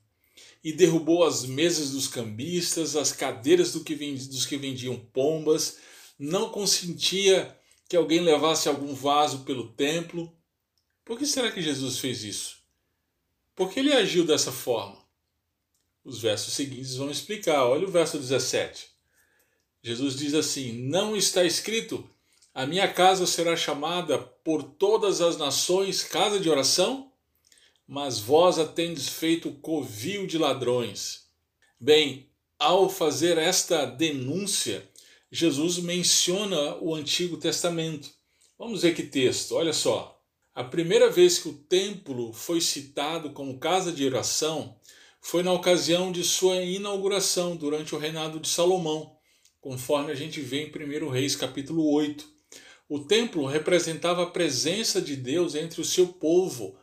e 0.62 0.73
derrubou 0.73 1.25
as 1.25 1.45
mesas 1.45 1.90
dos 1.90 2.07
cambistas, 2.07 2.95
as 2.95 3.12
cadeiras 3.12 3.73
do 3.73 3.83
que 3.83 3.95
dos 3.95 4.47
que 4.47 4.57
vendiam 4.57 4.97
pombas, 4.97 5.78
não 6.19 6.50
consentia 6.50 7.57
que 7.88 7.97
alguém 7.97 8.21
levasse 8.21 8.69
algum 8.69 8.95
vaso 8.95 9.40
pelo 9.40 9.73
templo. 9.73 10.33
Por 11.04 11.19
que 11.19 11.26
será 11.26 11.50
que 11.50 11.61
Jesus 11.61 11.99
fez 11.99 12.23
isso? 12.23 12.57
Por 13.54 13.71
que 13.71 13.81
ele 13.81 13.92
agiu 13.92 14.25
dessa 14.25 14.52
forma? 14.52 15.02
Os 16.04 16.21
versos 16.21 16.54
seguintes 16.54 16.97
vão 16.97 17.11
explicar. 17.11 17.64
Olha 17.64 17.87
o 17.87 17.90
verso 17.90 18.19
17. 18.19 18.88
Jesus 19.83 20.16
diz 20.16 20.33
assim: 20.33 20.73
Não 20.73 21.16
está 21.16 21.45
escrito, 21.45 22.09
a 22.54 22.66
minha 22.66 22.92
casa 22.92 23.26
será 23.26 23.57
chamada 23.57 24.19
por 24.19 24.62
todas 24.62 25.21
as 25.21 25.37
nações 25.37 26.02
casa 26.02 26.40
de 26.40 26.49
oração? 26.49 27.12
Mas 27.86 28.18
vós 28.18 28.58
a 28.58 28.66
tendes 28.66 29.08
feito 29.08 29.50
covil 29.52 30.26
de 30.26 30.38
ladrões. 30.38 31.26
Bem, 31.78 32.28
ao 32.58 32.88
fazer 32.88 33.38
esta 33.38 33.84
denúncia, 33.84 34.88
Jesus 35.30 35.78
menciona 35.78 36.76
o 36.76 36.94
Antigo 36.94 37.36
Testamento. 37.36 38.10
Vamos 38.58 38.82
ver 38.82 38.94
que 38.94 39.02
texto, 39.02 39.56
olha 39.56 39.72
só. 39.72 40.20
A 40.54 40.62
primeira 40.62 41.10
vez 41.10 41.38
que 41.38 41.48
o 41.48 41.54
templo 41.54 42.32
foi 42.32 42.60
citado 42.60 43.30
como 43.30 43.58
casa 43.58 43.90
de 43.90 44.04
oração 44.04 44.76
foi 45.20 45.42
na 45.42 45.52
ocasião 45.52 46.12
de 46.12 46.22
sua 46.22 46.56
inauguração 46.56 47.56
durante 47.56 47.94
o 47.94 47.98
reinado 47.98 48.38
de 48.38 48.48
Salomão, 48.48 49.16
conforme 49.60 50.12
a 50.12 50.14
gente 50.14 50.40
vê 50.40 50.64
em 50.64 51.04
1 51.04 51.08
Reis 51.08 51.34
capítulo 51.34 51.90
8. 51.90 52.28
O 52.88 52.98
templo 52.98 53.46
representava 53.46 54.24
a 54.24 54.30
presença 54.30 55.00
de 55.00 55.16
Deus 55.16 55.54
entre 55.54 55.80
o 55.80 55.84
seu 55.84 56.08
povo, 56.08 56.76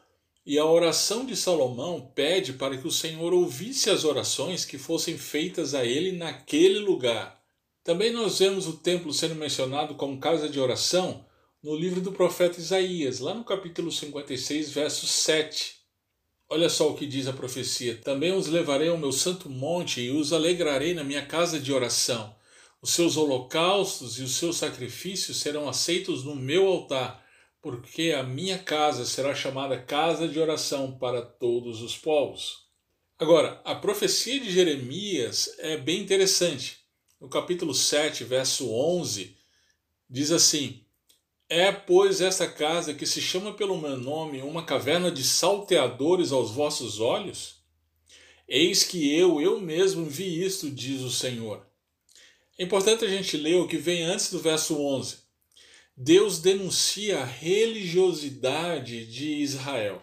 e 0.45 0.57
a 0.57 0.65
oração 0.65 1.25
de 1.25 1.35
Salomão 1.35 2.11
pede 2.15 2.53
para 2.53 2.77
que 2.77 2.87
o 2.87 2.91
Senhor 2.91 3.33
ouvisse 3.33 3.89
as 3.89 4.03
orações 4.03 4.65
que 4.65 4.77
fossem 4.77 5.17
feitas 5.17 5.75
a 5.75 5.85
ele 5.85 6.13
naquele 6.13 6.79
lugar. 6.79 7.39
Também 7.83 8.11
nós 8.11 8.39
vemos 8.39 8.67
o 8.67 8.77
templo 8.77 9.13
sendo 9.13 9.35
mencionado 9.35 9.95
como 9.95 10.19
casa 10.19 10.49
de 10.49 10.59
oração 10.59 11.25
no 11.61 11.75
livro 11.75 12.01
do 12.01 12.11
profeta 12.11 12.59
Isaías, 12.59 13.19
lá 13.19 13.33
no 13.33 13.43
capítulo 13.43 13.91
56, 13.91 14.71
verso 14.71 15.05
7. 15.05 15.75
Olha 16.49 16.69
só 16.69 16.89
o 16.89 16.95
que 16.95 17.05
diz 17.05 17.27
a 17.27 17.33
profecia: 17.33 17.97
Também 17.97 18.31
os 18.31 18.47
levarei 18.47 18.89
ao 18.89 18.97
meu 18.97 19.11
santo 19.11 19.49
monte 19.49 20.01
e 20.01 20.09
os 20.09 20.33
alegrarei 20.33 20.93
na 20.93 21.03
minha 21.03 21.25
casa 21.25 21.59
de 21.59 21.71
oração. 21.71 22.35
Os 22.81 22.91
seus 22.91 23.17
holocaustos 23.17 24.17
e 24.17 24.23
os 24.23 24.35
seus 24.35 24.57
sacrifícios 24.57 25.37
serão 25.37 25.67
aceitos 25.67 26.23
no 26.23 26.35
meu 26.35 26.65
altar, 26.67 27.23
porque 27.61 28.13
a 28.17 28.23
minha 28.23 28.57
casa 28.57 29.05
será 29.05 29.35
chamada 29.35 29.81
casa 29.81 30.27
de 30.27 30.39
oração 30.39 30.97
para 30.97 31.21
todos 31.21 31.81
os 31.81 31.97
povos. 31.97 32.67
Agora, 33.17 33.61
a 33.65 33.75
profecia 33.75 34.39
de 34.39 34.49
Jeremias 34.49 35.53
é 35.59 35.77
bem 35.77 36.01
interessante. 36.01 36.79
No 37.19 37.27
capítulo 37.27 37.73
7, 37.73 38.23
verso 38.23 38.71
11, 38.71 39.35
diz 40.09 40.31
assim: 40.31 40.85
é, 41.49 41.71
pois, 41.71 42.21
esta 42.21 42.47
casa 42.47 42.93
que 42.93 43.07
se 43.07 43.19
chama 43.19 43.51
pelo 43.51 43.75
meu 43.75 43.97
nome 43.97 44.39
uma 44.43 44.63
caverna 44.63 45.11
de 45.11 45.23
salteadores 45.23 46.31
aos 46.31 46.51
vossos 46.51 46.99
olhos? 46.99 47.55
Eis 48.47 48.83
que 48.83 49.11
eu, 49.17 49.41
eu 49.41 49.59
mesmo 49.59 50.05
vi 50.05 50.43
isto, 50.43 50.69
diz 50.69 51.01
o 51.01 51.09
Senhor. 51.09 51.65
É 52.55 52.63
importante 52.63 53.03
a 53.03 53.07
gente 53.07 53.35
ler 53.35 53.55
o 53.55 53.67
que 53.67 53.77
vem 53.77 54.03
antes 54.03 54.29
do 54.29 54.37
verso 54.37 54.79
11. 54.79 55.17
Deus 56.01 56.39
denuncia 56.39 57.19
a 57.19 57.25
religiosidade 57.25 59.05
de 59.05 59.33
Israel. 59.41 60.01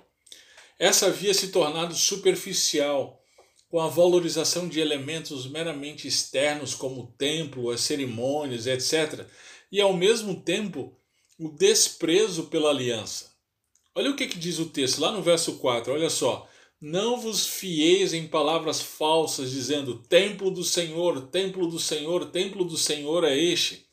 Essa 0.78 1.06
havia 1.06 1.32
se 1.32 1.48
tornado 1.48 1.94
superficial, 1.94 3.18
com 3.70 3.80
a 3.80 3.88
valorização 3.88 4.68
de 4.68 4.78
elementos 4.78 5.50
meramente 5.50 6.06
externos, 6.06 6.74
como 6.74 7.00
o 7.00 7.06
templo, 7.16 7.70
as 7.70 7.80
cerimônias, 7.80 8.66
etc., 8.66 9.26
e 9.72 9.80
ao 9.80 9.94
mesmo 9.94 10.42
tempo 10.42 10.94
o 11.38 11.48
desprezo 11.48 12.44
pela 12.48 12.68
aliança. 12.68 13.32
Olha 13.94 14.10
o 14.10 14.16
que, 14.16 14.28
que 14.28 14.38
diz 14.38 14.58
o 14.58 14.68
texto 14.68 14.98
lá 14.98 15.10
no 15.10 15.22
verso 15.22 15.54
4, 15.54 15.94
olha 15.94 16.10
só. 16.10 16.46
Não 16.78 17.18
vos 17.18 17.46
fieis 17.46 18.12
em 18.12 18.28
palavras 18.28 18.82
falsas, 18.82 19.50
dizendo: 19.50 20.02
Templo 20.02 20.50
do 20.50 20.62
Senhor, 20.62 21.28
templo 21.28 21.66
do 21.66 21.80
Senhor, 21.80 22.26
templo 22.26 22.66
do 22.66 22.76
Senhor 22.76 23.24
é 23.24 23.34
este. 23.34 23.85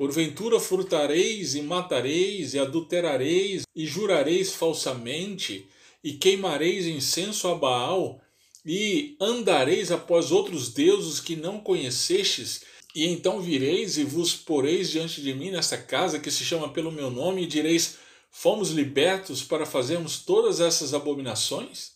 Porventura 0.00 0.58
furtareis 0.58 1.54
e 1.54 1.60
matareis 1.60 2.54
e 2.54 2.58
adulterareis 2.58 3.64
e 3.76 3.84
jurareis 3.84 4.54
falsamente 4.54 5.68
e 6.02 6.14
queimareis 6.14 6.86
incenso 6.86 7.46
a 7.48 7.54
Baal 7.54 8.18
e 8.64 9.14
andareis 9.20 9.92
após 9.92 10.32
outros 10.32 10.72
deuses 10.72 11.20
que 11.20 11.36
não 11.36 11.60
conhecestes 11.60 12.62
e 12.94 13.08
então 13.08 13.42
vireis 13.42 13.98
e 13.98 14.04
vos 14.04 14.34
poreis 14.34 14.88
diante 14.88 15.20
de 15.20 15.34
mim 15.34 15.50
nesta 15.50 15.76
casa 15.76 16.18
que 16.18 16.30
se 16.30 16.44
chama 16.44 16.72
pelo 16.72 16.90
meu 16.90 17.10
nome, 17.10 17.42
e 17.42 17.46
direis: 17.46 17.98
Fomos 18.30 18.70
libertos 18.70 19.42
para 19.42 19.66
fazermos 19.66 20.20
todas 20.20 20.60
essas 20.60 20.94
abominações? 20.94 21.92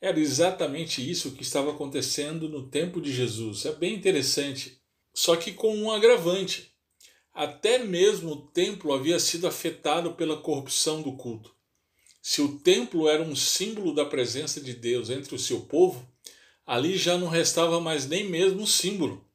Era 0.00 0.18
exatamente 0.18 1.08
isso 1.08 1.30
que 1.36 1.44
estava 1.44 1.70
acontecendo 1.70 2.48
no 2.48 2.66
tempo 2.66 3.00
de 3.00 3.12
Jesus. 3.12 3.64
É 3.64 3.70
bem 3.70 3.94
interessante. 3.94 4.80
Só 5.14 5.36
que 5.36 5.52
com 5.52 5.72
um 5.76 5.92
agravante. 5.92 6.69
Até 7.40 7.78
mesmo 7.78 8.32
o 8.32 8.36
templo 8.36 8.92
havia 8.92 9.18
sido 9.18 9.46
afetado 9.46 10.12
pela 10.12 10.42
corrupção 10.42 11.00
do 11.00 11.12
culto. 11.12 11.50
Se 12.20 12.42
o 12.42 12.58
templo 12.58 13.08
era 13.08 13.22
um 13.22 13.34
símbolo 13.34 13.94
da 13.94 14.04
presença 14.04 14.60
de 14.60 14.74
Deus 14.74 15.08
entre 15.08 15.34
o 15.34 15.38
seu 15.38 15.62
povo, 15.62 16.06
ali 16.66 16.98
já 16.98 17.16
não 17.16 17.28
restava 17.28 17.80
mais 17.80 18.06
nem 18.06 18.28
mesmo 18.28 18.60
um 18.60 18.66
símbolo. 18.66 19.26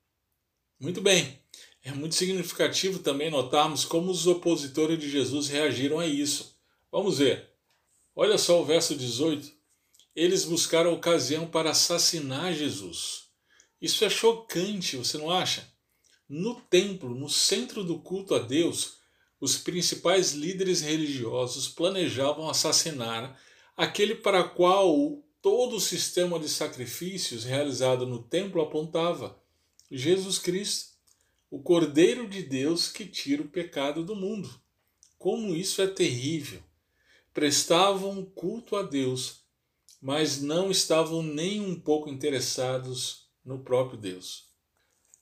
Muito 0.79 1.01
bem. 1.01 1.39
É 1.83 1.91
muito 1.93 2.13
significativo 2.13 2.99
também 2.99 3.31
notarmos 3.31 3.83
como 3.83 4.11
os 4.11 4.27
opositores 4.27 4.99
de 4.99 5.09
Jesus 5.09 5.47
reagiram 5.47 5.97
a 5.97 6.05
isso. 6.05 6.55
Vamos 6.91 7.17
ver. 7.17 7.49
Olha 8.15 8.37
só 8.37 8.61
o 8.61 8.65
verso 8.65 8.93
18. 8.93 9.51
Eles 10.15 10.45
buscaram 10.45 10.93
ocasião 10.93 11.47
para 11.47 11.71
assassinar 11.71 12.53
Jesus. 12.53 13.23
Isso 13.81 14.05
é 14.05 14.11
chocante, 14.11 14.95
você 14.95 15.17
não 15.17 15.31
acha? 15.31 15.73
No 16.27 16.55
templo, 16.61 17.13
no 17.13 17.29
centro 17.29 17.83
do 17.83 17.99
culto 17.99 18.33
a 18.33 18.39
Deus, 18.39 18.97
os 19.39 19.57
principais 19.57 20.33
líderes 20.33 20.81
religiosos 20.81 21.67
planejavam 21.67 22.49
assassinar 22.49 23.39
aquele 23.77 24.15
para 24.15 24.43
qual 24.43 25.23
todo 25.41 25.75
o 25.75 25.81
sistema 25.81 26.39
de 26.39 26.49
sacrifícios 26.49 27.43
realizado 27.43 28.07
no 28.07 28.23
templo 28.23 28.61
apontava 28.61 29.39
Jesus 29.91 30.39
Cristo, 30.39 30.95
o 31.51 31.61
Cordeiro 31.61 32.27
de 32.27 32.41
Deus 32.41 32.89
que 32.89 33.05
tira 33.05 33.43
o 33.43 33.49
pecado 33.49 34.03
do 34.03 34.15
mundo. 34.15 34.49
Como 35.19 35.55
isso 35.55 35.81
é 35.81 35.87
terrível! 35.87 36.61
Prestavam 37.31 38.25
culto 38.25 38.75
a 38.75 38.81
Deus, 38.81 39.41
mas 40.01 40.41
não 40.41 40.71
estavam 40.71 41.21
nem 41.21 41.61
um 41.61 41.79
pouco 41.79 42.09
interessados 42.09 43.29
no 43.43 43.59
próprio 43.59 43.99
Deus. 43.99 44.44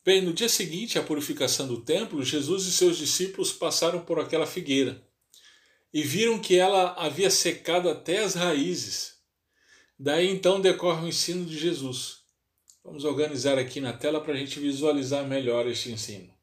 Bem, 0.05 0.22
no 0.22 0.33
dia 0.33 0.50
seguinte 0.50 1.00
à 1.00 1.01
purificação 1.01 1.65
do 1.65 1.79
templo, 1.79 2.25
Jesus 2.25 2.65
e 2.65 2.74
seus 2.74 2.98
discípulos 2.98 3.53
passaram 3.53 4.01
por 4.03 4.19
aquela 4.19 4.45
figueira 4.45 5.01
e 5.93 6.03
viram 6.03 6.39
que 6.39 6.57
ela 6.57 6.93
havia 6.98 7.29
secado 7.29 7.89
até 7.89 8.22
as 8.22 8.33
raízes. 8.33 9.13
Daí 9.98 10.27
então 10.27 10.60
decorre 10.60 11.05
o 11.05 11.07
ensino 11.07 11.45
de 11.45 11.57
Jesus. 11.57 12.17
Vamos 12.83 13.05
organizar 13.05 13.57
aqui 13.57 13.79
na 13.79 13.93
tela 13.93 14.19
para 14.19 14.33
a 14.33 14.38
gente 14.38 14.60
visualizar 14.60 15.25
melhor 15.25 15.67
este 15.67 15.89
ensino. 15.89 16.33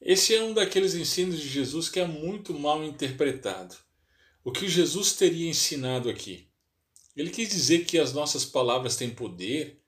Esse 0.00 0.34
é 0.34 0.42
um 0.42 0.54
daqueles 0.54 0.94
ensinos 0.94 1.38
de 1.38 1.46
Jesus 1.46 1.90
que 1.90 2.00
é 2.00 2.06
muito 2.06 2.54
mal 2.54 2.82
interpretado. 2.82 3.76
O 4.42 4.50
que 4.50 4.66
Jesus 4.66 5.12
teria 5.12 5.50
ensinado 5.50 6.08
aqui? 6.08 6.48
Ele 7.14 7.28
quis 7.28 7.50
dizer 7.50 7.84
que 7.84 7.98
as 7.98 8.14
nossas 8.14 8.46
palavras 8.46 8.96
têm 8.96 9.10
poder, 9.10 9.83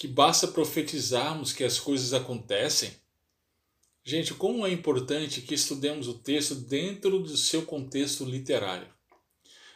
que 0.00 0.08
basta 0.08 0.48
profetizarmos 0.48 1.52
que 1.52 1.62
as 1.62 1.78
coisas 1.78 2.14
acontecem. 2.14 2.90
Gente, 4.02 4.32
como 4.32 4.66
é 4.66 4.72
importante 4.72 5.42
que 5.42 5.52
estudemos 5.52 6.08
o 6.08 6.14
texto 6.14 6.54
dentro 6.54 7.18
do 7.18 7.36
seu 7.36 7.66
contexto 7.66 8.24
literário. 8.24 8.88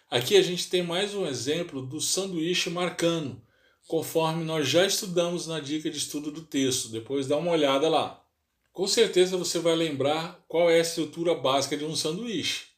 Aqui 0.08 0.34
a 0.38 0.40
gente 0.40 0.70
tem 0.70 0.82
mais 0.82 1.14
um 1.14 1.26
exemplo 1.26 1.84
do 1.84 2.00
sanduíche 2.00 2.70
marcano, 2.70 3.44
conforme 3.86 4.44
nós 4.44 4.66
já 4.66 4.86
estudamos 4.86 5.46
na 5.46 5.60
dica 5.60 5.90
de 5.90 5.98
estudo 5.98 6.30
do 6.30 6.40
texto. 6.40 6.88
Depois 6.88 7.26
dá 7.26 7.36
uma 7.36 7.50
olhada 7.50 7.86
lá. 7.90 8.26
Com 8.72 8.86
certeza 8.86 9.36
você 9.36 9.58
vai 9.58 9.76
lembrar 9.76 10.42
qual 10.48 10.70
é 10.70 10.78
a 10.78 10.80
estrutura 10.80 11.34
básica 11.34 11.76
de 11.76 11.84
um 11.84 11.94
sanduíche. 11.94 12.68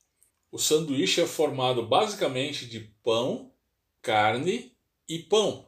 O 0.51 0.59
sanduíche 0.59 1.21
é 1.21 1.27
formado 1.29 1.87
basicamente 1.87 2.67
de 2.67 2.81
pão, 3.05 3.53
carne 4.03 4.73
e 5.09 5.21
pão. 5.21 5.66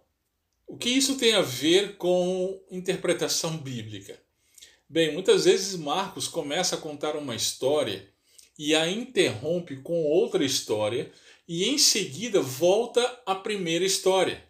O 0.69 0.77
que 0.77 0.91
isso 0.91 1.17
tem 1.17 1.33
a 1.33 1.41
ver 1.41 1.97
com 1.97 2.61
interpretação 2.71 3.57
bíblica? 3.57 4.21
Bem, 4.87 5.15
muitas 5.15 5.47
vezes 5.47 5.75
Marcos 5.75 6.29
começa 6.29 6.77
a 6.77 6.79
contar 6.79 7.17
uma 7.17 7.35
história 7.35 8.07
e 8.59 8.75
a 8.75 8.87
interrompe 8.87 9.77
com 9.77 10.05
outra 10.05 10.45
história 10.45 11.11
e 11.49 11.65
em 11.65 11.79
seguida 11.79 12.43
volta 12.43 13.01
à 13.25 13.35
primeira 13.35 13.83
história. 13.83 14.45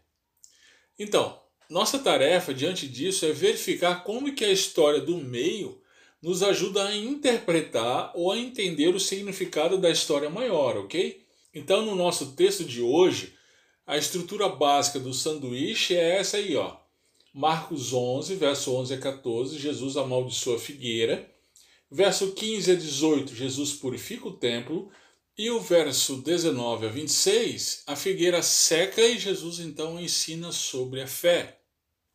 Então, 0.99 1.41
nossa 1.71 2.01
tarefa 2.01 2.53
diante 2.53 2.89
disso 2.89 3.25
é 3.25 3.31
verificar 3.31 4.03
como 4.03 4.35
que 4.35 4.45
a 4.45 4.51
história 4.51 5.01
do 5.01 5.19
meio 5.19 5.81
nos 6.21 6.43
ajuda 6.43 6.89
a 6.89 6.97
interpretar 6.97 8.11
ou 8.17 8.33
a 8.33 8.39
entender 8.39 8.89
o 8.89 8.99
significado 8.99 9.79
da 9.79 9.89
história 9.89 10.29
maior, 10.29 10.79
ok? 10.79 11.25
Então, 11.55 11.87
no 11.87 11.95
nosso 11.95 12.33
texto 12.33 12.65
de 12.65 12.83
hoje, 12.83 13.38
a 13.89 13.97
estrutura 13.97 14.51
básica 14.51 15.01
do 15.01 15.15
sanduíche 15.15 15.97
é 15.97 16.19
essa 16.19 16.37
aí, 16.37 16.55
ó. 16.55 16.77
Marcos 17.33 17.95
11, 17.95 18.35
verso 18.35 18.71
11 18.75 18.93
a 18.93 18.99
14, 18.99 19.59
Jesus 19.59 19.97
amaldiçoa 19.97 20.57
a 20.57 20.61
figueira. 20.61 21.27
Verso 21.91 22.33
15 22.33 22.71
a 22.71 22.75
18, 22.75 23.35
Jesus 23.35 23.73
purifica 23.73 24.29
o 24.29 24.37
templo. 24.37 24.91
E 25.39 25.49
o 25.49 25.59
verso 25.59 26.21
19 26.21 26.85
a 26.85 26.91
26, 26.91 27.85
a 27.87 27.97
figueira 27.97 28.43
seca 28.43 29.01
e 29.01 29.19
Jesus 29.19 29.59
então 29.59 29.99
ensina 29.99 30.53
sobre 30.53 31.01
a 31.01 31.07
fé. 31.07 31.59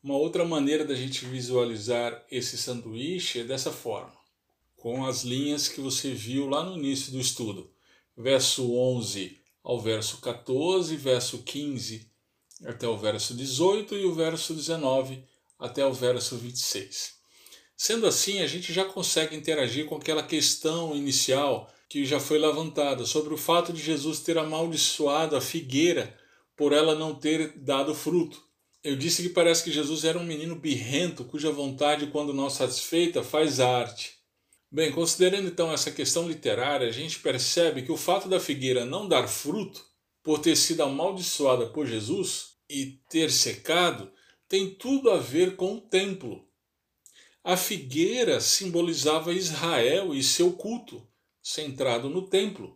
Uma 0.04 0.16
outra 0.16 0.46
maneira 0.46 0.86
da 0.86 0.94
gente 0.94 1.26
visualizar 1.26 2.24
esse 2.30 2.56
sanduíche 2.56 3.40
é 3.40 3.44
dessa 3.44 3.72
forma, 3.72 4.14
com 4.78 5.08
as 5.08 5.24
linhas 5.24 5.68
que 5.68 5.82
você 5.82 6.14
viu 6.14 6.48
lá 6.48 6.64
no 6.64 6.78
início 6.78 7.12
do 7.12 7.20
estudo. 7.20 7.72
Verso 8.16 8.72
11 8.76 9.43
ao 9.64 9.80
verso 9.80 10.18
14, 10.18 10.96
verso 10.98 11.40
15 11.40 12.12
até 12.66 12.88
o 12.88 12.98
verso 12.98 13.34
18 13.34 13.96
e 13.96 14.06
o 14.06 14.14
verso 14.14 14.54
19 14.54 15.24
até 15.58 15.86
o 15.86 15.94
verso 15.94 16.38
26. 16.38 17.14
Sendo 17.76 18.06
assim, 18.06 18.42
a 18.42 18.48
gente 18.48 18.72
já 18.72 18.86
consegue 18.86 19.36
interagir 19.36 19.86
com 19.86 19.96
aquela 19.96 20.24
questão 20.24 20.96
inicial 20.96 21.72
que 21.90 22.06
já 22.06 22.20
foi 22.20 22.38
levantada 22.40 23.06
sobre 23.06 23.34
o 23.34 23.38
fato 23.38 23.72
de 23.72 23.82
Jesus 23.82 24.20
ter 24.20 24.38
amaldiçoado 24.38 25.36
a 25.36 25.42
figueira 25.42 26.18
por 26.56 26.72
ela 26.72 26.96
não 26.96 27.16
ter 27.16 27.58
dado 27.58 27.94
fruto. 27.94 28.42
Eu 28.84 28.96
disse 28.96 29.24
que 29.24 29.30
parece 29.30 29.64
que 29.64 29.72
Jesus 29.72 30.04
era 30.04 30.20
um 30.20 30.26
menino 30.26 30.56
birrento 30.56 31.24
cuja 31.24 31.52
vontade, 31.52 32.08
quando 32.08 32.34
não 32.34 32.50
satisfeita, 32.50 33.24
faz 33.24 33.60
arte. 33.60 34.23
Bem, 34.74 34.92
considerando 34.92 35.50
então 35.50 35.72
essa 35.72 35.92
questão 35.92 36.28
literária, 36.28 36.88
a 36.88 36.92
gente 36.92 37.20
percebe 37.20 37.84
que 37.84 37.92
o 37.92 37.98
fato 37.98 38.28
da 38.28 38.40
figueira 38.40 38.84
não 38.84 39.08
dar 39.08 39.28
fruto, 39.28 39.86
por 40.24 40.40
ter 40.40 40.56
sido 40.56 40.82
amaldiçoada 40.82 41.68
por 41.68 41.86
Jesus 41.86 42.56
e 42.68 43.00
ter 43.08 43.30
secado, 43.30 44.12
tem 44.50 44.74
tudo 44.74 45.12
a 45.12 45.20
ver 45.20 45.56
com 45.56 45.76
o 45.76 45.82
templo. 45.82 46.50
A 47.44 47.56
figueira 47.56 48.42
simbolizava 48.42 49.32
Israel 49.32 50.12
e 50.12 50.24
seu 50.24 50.54
culto, 50.54 51.08
centrado 51.40 52.10
no 52.10 52.28
templo. 52.28 52.76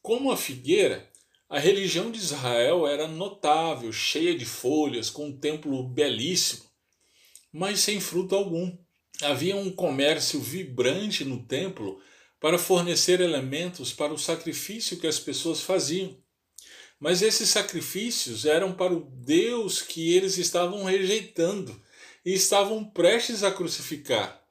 Como 0.00 0.32
a 0.32 0.38
figueira, 0.38 1.06
a 1.50 1.58
religião 1.58 2.10
de 2.10 2.18
Israel 2.18 2.86
era 2.86 3.06
notável, 3.06 3.92
cheia 3.92 4.34
de 4.34 4.46
folhas, 4.46 5.10
com 5.10 5.26
um 5.26 5.38
templo 5.38 5.86
belíssimo, 5.86 6.64
mas 7.52 7.80
sem 7.80 8.00
fruto 8.00 8.34
algum. 8.34 8.74
Havia 9.22 9.56
um 9.56 9.70
comércio 9.70 10.40
vibrante 10.40 11.24
no 11.24 11.42
templo 11.42 12.00
para 12.40 12.58
fornecer 12.58 13.20
elementos 13.20 13.92
para 13.92 14.12
o 14.12 14.18
sacrifício 14.18 14.98
que 14.98 15.06
as 15.06 15.18
pessoas 15.18 15.60
faziam. 15.60 16.16
Mas 16.98 17.22
esses 17.22 17.48
sacrifícios 17.48 18.44
eram 18.44 18.72
para 18.72 18.94
o 18.94 19.10
Deus 19.10 19.82
que 19.82 20.14
eles 20.14 20.38
estavam 20.38 20.84
rejeitando 20.84 21.80
e 22.24 22.32
estavam 22.32 22.84
prestes 22.84 23.42
a 23.42 23.50
crucificar. 23.50 24.42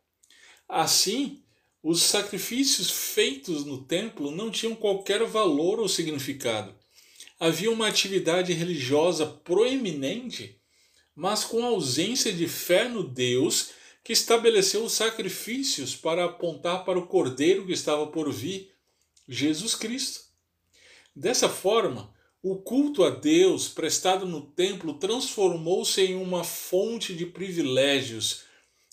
Assim, 0.67 1.43
os 1.81 2.01
sacrifícios 2.03 2.91
feitos 2.91 3.65
no 3.65 3.83
templo 3.85 4.31
não 4.31 4.51
tinham 4.51 4.75
qualquer 4.75 5.23
valor 5.25 5.79
ou 5.79 5.87
significado. 5.87 6.75
Havia 7.39 7.71
uma 7.71 7.87
atividade 7.87 8.51
religiosa 8.53 9.25
proeminente, 9.25 10.59
mas 11.15 11.43
com 11.43 11.65
ausência 11.65 12.33
de 12.33 12.47
fé 12.47 12.87
no 12.89 13.03
Deus 13.03 13.71
que 14.03 14.13
estabeleceu 14.13 14.83
os 14.83 14.93
sacrifícios 14.93 15.95
para 15.95 16.25
apontar 16.25 16.85
para 16.85 16.97
o 16.97 17.07
Cordeiro 17.07 17.65
que 17.65 17.73
estava 17.73 18.07
por 18.07 18.31
vir, 18.31 18.73
Jesus 19.27 19.75
Cristo. 19.75 20.21
Dessa 21.15 21.49
forma, 21.49 22.13
o 22.41 22.55
culto 22.55 23.03
a 23.03 23.09
Deus 23.09 23.67
prestado 23.67 24.25
no 24.25 24.41
templo 24.41 24.93
transformou-se 24.93 26.01
em 26.01 26.15
uma 26.15 26.43
fonte 26.43 27.13
de 27.13 27.25
privilégios 27.25 28.43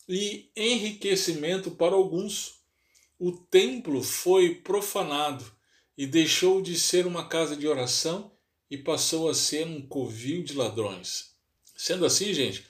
e 0.08 0.50
enriquecimento 0.56 1.70
para 1.70 1.94
alguns. 1.94 2.60
O 3.18 3.32
templo 3.32 4.02
foi 4.02 4.56
profanado 4.56 5.44
e 5.96 6.06
deixou 6.06 6.60
de 6.60 6.78
ser 6.78 7.06
uma 7.06 7.28
casa 7.28 7.56
de 7.56 7.66
oração 7.66 8.32
e 8.70 8.76
passou 8.76 9.28
a 9.28 9.34
ser 9.34 9.66
um 9.66 9.80
covil 9.80 10.42
de 10.42 10.54
ladrões. 10.54 11.36
Sendo 11.76 12.04
assim, 12.04 12.34
gente, 12.34 12.66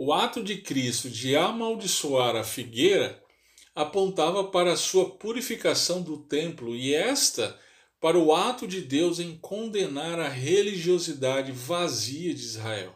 o 0.00 0.12
ato 0.12 0.44
de 0.44 0.58
Cristo 0.58 1.10
de 1.10 1.34
amaldiçoar 1.34 2.36
a 2.36 2.44
figueira 2.44 3.20
apontava 3.74 4.44
para 4.44 4.74
a 4.74 4.76
sua 4.76 5.10
purificação 5.10 6.02
do 6.02 6.18
templo 6.18 6.76
e 6.76 6.94
esta 6.94 7.58
para 8.00 8.16
o 8.16 8.32
ato 8.32 8.64
de 8.64 8.80
Deus 8.80 9.18
em 9.18 9.36
condenar 9.36 10.20
a 10.20 10.28
religiosidade 10.28 11.50
vazia 11.50 12.32
de 12.32 12.40
Israel. 12.40 12.94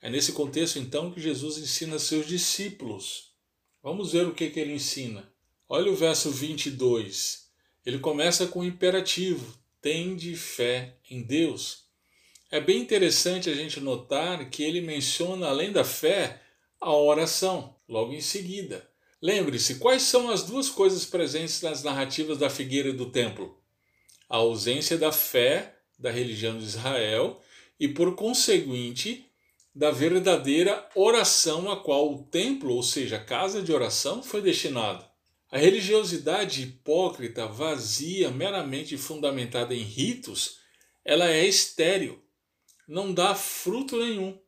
É 0.00 0.08
nesse 0.08 0.30
contexto 0.30 0.78
então 0.78 1.10
que 1.10 1.20
Jesus 1.20 1.58
ensina 1.58 1.98
seus 1.98 2.28
discípulos. 2.28 3.32
Vamos 3.82 4.12
ver 4.12 4.28
o 4.28 4.34
que, 4.34 4.50
que 4.50 4.60
ele 4.60 4.74
ensina. 4.74 5.34
Olha 5.68 5.90
o 5.90 5.96
verso 5.96 6.30
22. 6.30 7.48
Ele 7.84 7.98
começa 7.98 8.46
com 8.46 8.60
o 8.60 8.64
imperativo: 8.64 9.58
tende 9.80 10.36
fé 10.36 10.96
em 11.10 11.24
Deus. 11.24 11.81
É 12.52 12.60
bem 12.60 12.82
interessante 12.82 13.48
a 13.48 13.54
gente 13.54 13.80
notar 13.80 14.50
que 14.50 14.62
ele 14.62 14.82
menciona, 14.82 15.46
além 15.46 15.72
da 15.72 15.84
fé, 15.84 16.38
a 16.78 16.94
oração, 16.94 17.74
logo 17.88 18.12
em 18.12 18.20
seguida. 18.20 18.86
Lembre-se, 19.22 19.76
quais 19.76 20.02
são 20.02 20.28
as 20.28 20.42
duas 20.42 20.68
coisas 20.68 21.06
presentes 21.06 21.62
nas 21.62 21.82
narrativas 21.82 22.36
da 22.36 22.50
figueira 22.50 22.92
do 22.92 23.06
templo? 23.06 23.58
A 24.28 24.36
ausência 24.36 24.98
da 24.98 25.10
fé 25.10 25.78
da 25.98 26.10
religião 26.10 26.58
de 26.58 26.64
Israel 26.64 27.40
e, 27.80 27.88
por 27.88 28.14
conseguinte, 28.14 29.24
da 29.74 29.90
verdadeira 29.90 30.86
oração 30.94 31.70
a 31.70 31.82
qual 31.82 32.12
o 32.12 32.22
templo, 32.24 32.74
ou 32.74 32.82
seja, 32.82 33.16
a 33.16 33.24
casa 33.24 33.62
de 33.62 33.72
oração, 33.72 34.22
foi 34.22 34.42
destinado. 34.42 35.02
A 35.50 35.56
religiosidade 35.56 36.64
hipócrita, 36.64 37.46
vazia, 37.46 38.30
meramente 38.30 38.98
fundamentada 38.98 39.74
em 39.74 39.82
ritos, 39.82 40.58
ela 41.02 41.30
é 41.30 41.46
estéril 41.46 42.22
não 42.86 43.12
dá 43.12 43.34
fruto 43.34 43.96
nenhum. 43.98 44.38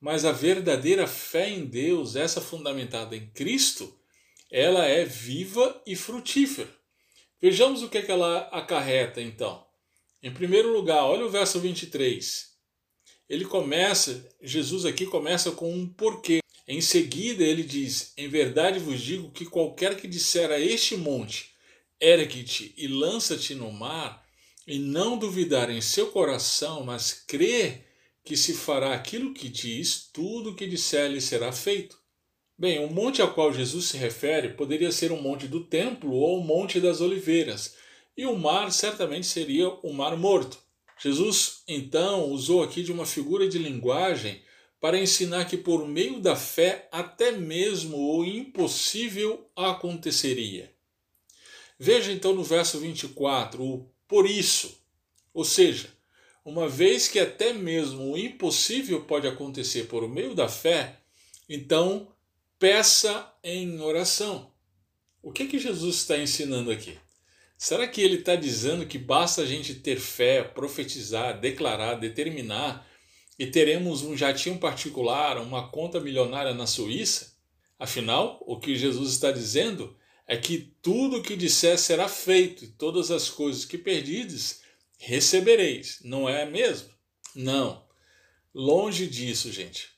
Mas 0.00 0.24
a 0.24 0.32
verdadeira 0.32 1.06
fé 1.06 1.48
em 1.48 1.64
Deus, 1.64 2.16
essa 2.16 2.40
fundamentada 2.40 3.16
em 3.16 3.26
Cristo, 3.30 3.98
ela 4.50 4.84
é 4.84 5.04
viva 5.04 5.82
e 5.86 5.96
frutífera. 5.96 6.68
Vejamos 7.40 7.82
o 7.82 7.88
que, 7.88 7.98
é 7.98 8.02
que 8.02 8.12
ela 8.12 8.40
acarreta 8.52 9.20
então. 9.20 9.66
Em 10.22 10.32
primeiro 10.32 10.72
lugar, 10.72 11.04
olha 11.04 11.26
o 11.26 11.30
verso 11.30 11.60
23. 11.60 12.54
Ele 13.28 13.44
começa, 13.44 14.28
Jesus 14.42 14.84
aqui 14.84 15.06
começa 15.06 15.50
com 15.52 15.72
um 15.72 15.86
porquê. 15.86 16.40
Em 16.66 16.80
seguida, 16.80 17.44
ele 17.44 17.62
diz: 17.62 18.12
Em 18.16 18.28
verdade 18.28 18.78
vos 18.78 19.00
digo 19.00 19.30
que 19.30 19.44
qualquer 19.44 19.96
que 19.96 20.08
disser 20.08 20.50
a 20.50 20.58
este 20.58 20.96
monte, 20.96 21.50
ergue-te 22.00 22.74
e 22.76 22.86
lança-te 22.86 23.54
no 23.54 23.70
mar, 23.70 24.23
e 24.66 24.78
não 24.78 25.18
duvidar 25.18 25.70
em 25.70 25.80
seu 25.80 26.08
coração, 26.08 26.84
mas 26.84 27.12
crer 27.12 27.86
que 28.24 28.36
se 28.36 28.54
fará 28.54 28.94
aquilo 28.94 29.34
que 29.34 29.48
diz, 29.48 30.08
tudo 30.12 30.50
o 30.50 30.54
que 30.54 30.66
disser 30.66 31.10
lhe 31.10 31.20
será 31.20 31.52
feito. 31.52 31.98
Bem, 32.56 32.78
o 32.78 32.88
monte 32.88 33.20
ao 33.20 33.34
qual 33.34 33.52
Jesus 33.52 33.86
se 33.86 33.96
refere 33.96 34.50
poderia 34.50 34.90
ser 34.90 35.12
o 35.12 35.20
monte 35.20 35.46
do 35.46 35.64
templo 35.64 36.12
ou 36.12 36.38
o 36.38 36.44
monte 36.44 36.80
das 36.80 37.00
oliveiras, 37.00 37.74
e 38.16 38.24
o 38.26 38.36
mar 38.38 38.72
certamente 38.72 39.26
seria 39.26 39.68
o 39.68 39.92
mar 39.92 40.16
morto. 40.16 40.58
Jesus, 41.02 41.62
então, 41.66 42.30
usou 42.30 42.62
aqui 42.62 42.82
de 42.82 42.92
uma 42.92 43.04
figura 43.04 43.48
de 43.48 43.58
linguagem 43.58 44.40
para 44.80 44.98
ensinar 44.98 45.46
que 45.46 45.56
por 45.56 45.88
meio 45.88 46.20
da 46.20 46.36
fé 46.36 46.88
até 46.92 47.32
mesmo 47.32 47.96
o 47.96 48.24
impossível 48.24 49.50
aconteceria. 49.56 50.72
Veja 51.78 52.12
então 52.12 52.34
no 52.34 52.44
verso 52.44 52.78
24 52.78 53.64
o 53.64 53.93
por 54.08 54.28
isso. 54.28 54.80
Ou 55.32 55.44
seja, 55.44 55.88
uma 56.44 56.68
vez 56.68 57.08
que 57.08 57.18
até 57.18 57.52
mesmo 57.52 58.12
o 58.12 58.18
impossível 58.18 59.04
pode 59.04 59.26
acontecer 59.26 59.84
por 59.84 60.08
meio 60.08 60.34
da 60.34 60.48
fé, 60.48 61.00
então 61.48 62.08
peça 62.58 63.32
em 63.42 63.80
oração. 63.80 64.52
O 65.22 65.32
que, 65.32 65.46
que 65.46 65.58
Jesus 65.58 65.96
está 65.96 66.18
ensinando 66.18 66.70
aqui? 66.70 66.98
Será 67.56 67.86
que 67.86 68.02
ele 68.02 68.16
está 68.16 68.36
dizendo 68.36 68.84
que 68.86 68.98
basta 68.98 69.42
a 69.42 69.46
gente 69.46 69.74
ter 69.74 69.98
fé, 69.98 70.42
profetizar, 70.42 71.40
declarar, 71.40 71.94
determinar 71.94 72.86
e 73.38 73.46
teremos 73.46 74.02
um 74.02 74.16
jatinho 74.16 74.58
particular, 74.58 75.38
uma 75.38 75.70
conta 75.70 75.98
milionária 75.98 76.52
na 76.52 76.66
Suíça? 76.66 77.34
Afinal, 77.78 78.38
o 78.46 78.58
que 78.58 78.76
Jesus 78.76 79.12
está 79.12 79.30
dizendo 79.30 79.96
é 80.26 80.36
que 80.36 80.72
tudo 80.80 81.18
o 81.18 81.22
que 81.22 81.36
disser 81.36 81.78
será 81.78 82.08
feito, 82.08 82.64
e 82.64 82.68
todas 82.68 83.10
as 83.10 83.28
coisas 83.28 83.64
que 83.64 83.76
perdides 83.76 84.62
recebereis. 84.98 85.98
Não 86.02 86.28
é 86.28 86.46
mesmo? 86.46 86.88
Não. 87.34 87.84
Longe 88.54 89.06
disso, 89.06 89.52
gente. 89.52 89.88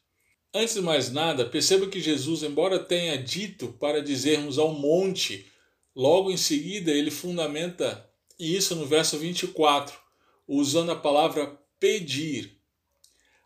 Antes 0.53 0.75
de 0.75 0.81
mais 0.81 1.13
nada, 1.13 1.45
perceba 1.45 1.87
que 1.87 2.01
Jesus, 2.01 2.43
embora 2.43 2.79
tenha 2.79 3.17
dito 3.17 3.69
para 3.79 4.03
dizermos 4.03 4.59
ao 4.59 4.73
monte, 4.73 5.47
logo 5.95 6.31
em 6.31 6.37
seguida 6.37 6.91
ele 6.91 7.11
fundamenta 7.11 8.09
isso 8.39 8.75
no 8.75 8.87
verso 8.87 9.19
24, 9.19 9.97
usando 10.49 10.93
a 10.93 10.97
palavra 10.97 11.59
pedir. 11.79 12.59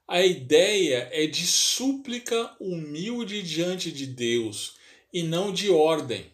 A 0.07 0.25
ideia 0.25 1.09
é 1.13 1.27
de 1.27 1.47
súplica 1.47 2.55
humilde 2.61 3.43
diante 3.43 3.93
de 3.93 4.07
Deus 4.07 4.77
e 5.13 5.23
não 5.23 5.53
de 5.53 5.69
ordem. 5.71 6.31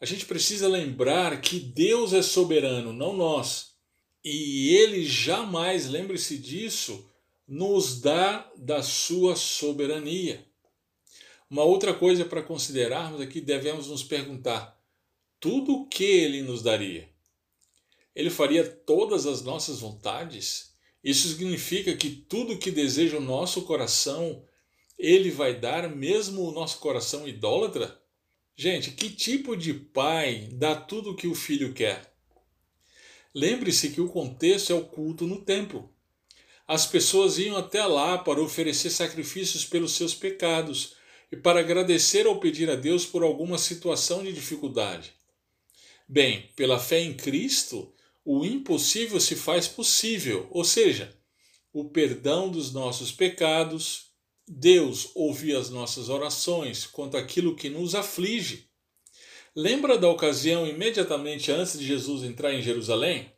A 0.00 0.06
gente 0.06 0.24
precisa 0.24 0.66
lembrar 0.66 1.38
que 1.42 1.60
Deus 1.60 2.14
é 2.14 2.22
soberano, 2.22 2.90
não 2.90 3.14
nós. 3.14 3.74
E 4.24 4.74
ele 4.74 5.04
jamais, 5.04 5.88
lembre-se 5.90 6.38
disso, 6.38 7.06
nos 7.46 8.00
dá 8.00 8.50
da 8.56 8.82
sua 8.82 9.36
soberania. 9.36 10.46
Uma 11.50 11.64
outra 11.64 11.92
coisa 11.92 12.24
para 12.24 12.42
considerarmos 12.42 13.20
aqui, 13.20 13.42
devemos 13.42 13.88
nos 13.88 14.02
perguntar: 14.02 14.80
tudo 15.38 15.74
o 15.74 15.86
que 15.86 16.04
ele 16.04 16.42
nos 16.42 16.62
daria? 16.62 17.10
Ele 18.14 18.30
faria 18.30 18.64
todas 18.64 19.26
as 19.26 19.42
nossas 19.42 19.80
vontades? 19.80 20.74
Isso 21.04 21.28
significa 21.28 21.94
que 21.94 22.10
tudo 22.10 22.58
que 22.58 22.70
deseja 22.70 23.18
o 23.18 23.22
nosso 23.22 23.62
coração, 23.62 24.44
ele 24.98 25.30
vai 25.30 25.58
dar, 25.58 25.88
mesmo 25.94 26.42
o 26.42 26.52
nosso 26.52 26.78
coração 26.78 27.28
idólatra? 27.28 27.99
Gente, 28.56 28.90
que 28.90 29.10
tipo 29.10 29.56
de 29.56 29.72
pai 29.72 30.48
dá 30.52 30.74
tudo 30.74 31.10
o 31.10 31.16
que 31.16 31.26
o 31.26 31.34
filho 31.34 31.72
quer? 31.72 32.14
Lembre-se 33.34 33.90
que 33.90 34.00
o 34.00 34.08
contexto 34.08 34.72
é 34.72 34.74
o 34.74 34.84
culto 34.84 35.26
no 35.26 35.44
templo 35.44 35.90
as 36.70 36.86
pessoas 36.86 37.36
iam 37.36 37.56
até 37.56 37.84
lá 37.84 38.16
para 38.16 38.40
oferecer 38.40 38.90
sacrifícios 38.90 39.64
pelos 39.64 39.90
seus 39.90 40.14
pecados 40.14 40.94
e 41.32 41.36
para 41.36 41.58
agradecer 41.58 42.28
ou 42.28 42.38
pedir 42.38 42.70
a 42.70 42.76
Deus 42.76 43.04
por 43.04 43.24
alguma 43.24 43.58
situação 43.58 44.22
de 44.22 44.32
dificuldade. 44.32 45.12
Bem, 46.08 46.48
pela 46.54 46.78
fé 46.78 47.00
em 47.00 47.12
Cristo, 47.12 47.92
o 48.24 48.44
impossível 48.44 49.18
se 49.18 49.34
faz 49.34 49.66
possível, 49.66 50.46
ou 50.48 50.62
seja, 50.62 51.12
o 51.72 51.90
perdão 51.90 52.48
dos 52.48 52.72
nossos 52.72 53.10
pecados, 53.10 54.09
Deus 54.52 55.12
ouvir 55.14 55.54
as 55.54 55.70
nossas 55.70 56.08
orações 56.08 56.84
quanto 56.84 57.16
àquilo 57.16 57.54
que 57.54 57.70
nos 57.70 57.94
aflige. 57.94 58.68
Lembra 59.54 59.96
da 59.96 60.08
ocasião 60.08 60.66
imediatamente 60.66 61.52
antes 61.52 61.78
de 61.78 61.86
Jesus 61.86 62.24
entrar 62.24 62.52
em 62.52 62.60
Jerusalém? 62.60 63.32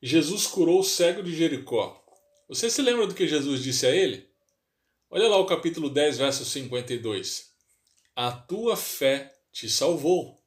Jesus 0.00 0.46
curou 0.46 0.80
o 0.80 0.84
cego 0.84 1.22
de 1.22 1.36
Jericó. 1.36 2.02
Você 2.48 2.70
se 2.70 2.80
lembra 2.80 3.06
do 3.06 3.14
que 3.14 3.28
Jesus 3.28 3.62
disse 3.62 3.84
a 3.84 3.94
ele? 3.94 4.30
Olha 5.10 5.28
lá 5.28 5.36
o 5.36 5.44
capítulo 5.44 5.90
10, 5.90 6.16
verso 6.16 6.42
52. 6.46 7.50
A 8.16 8.32
tua 8.32 8.78
fé 8.78 9.34
te 9.52 9.68
salvou. 9.68 10.40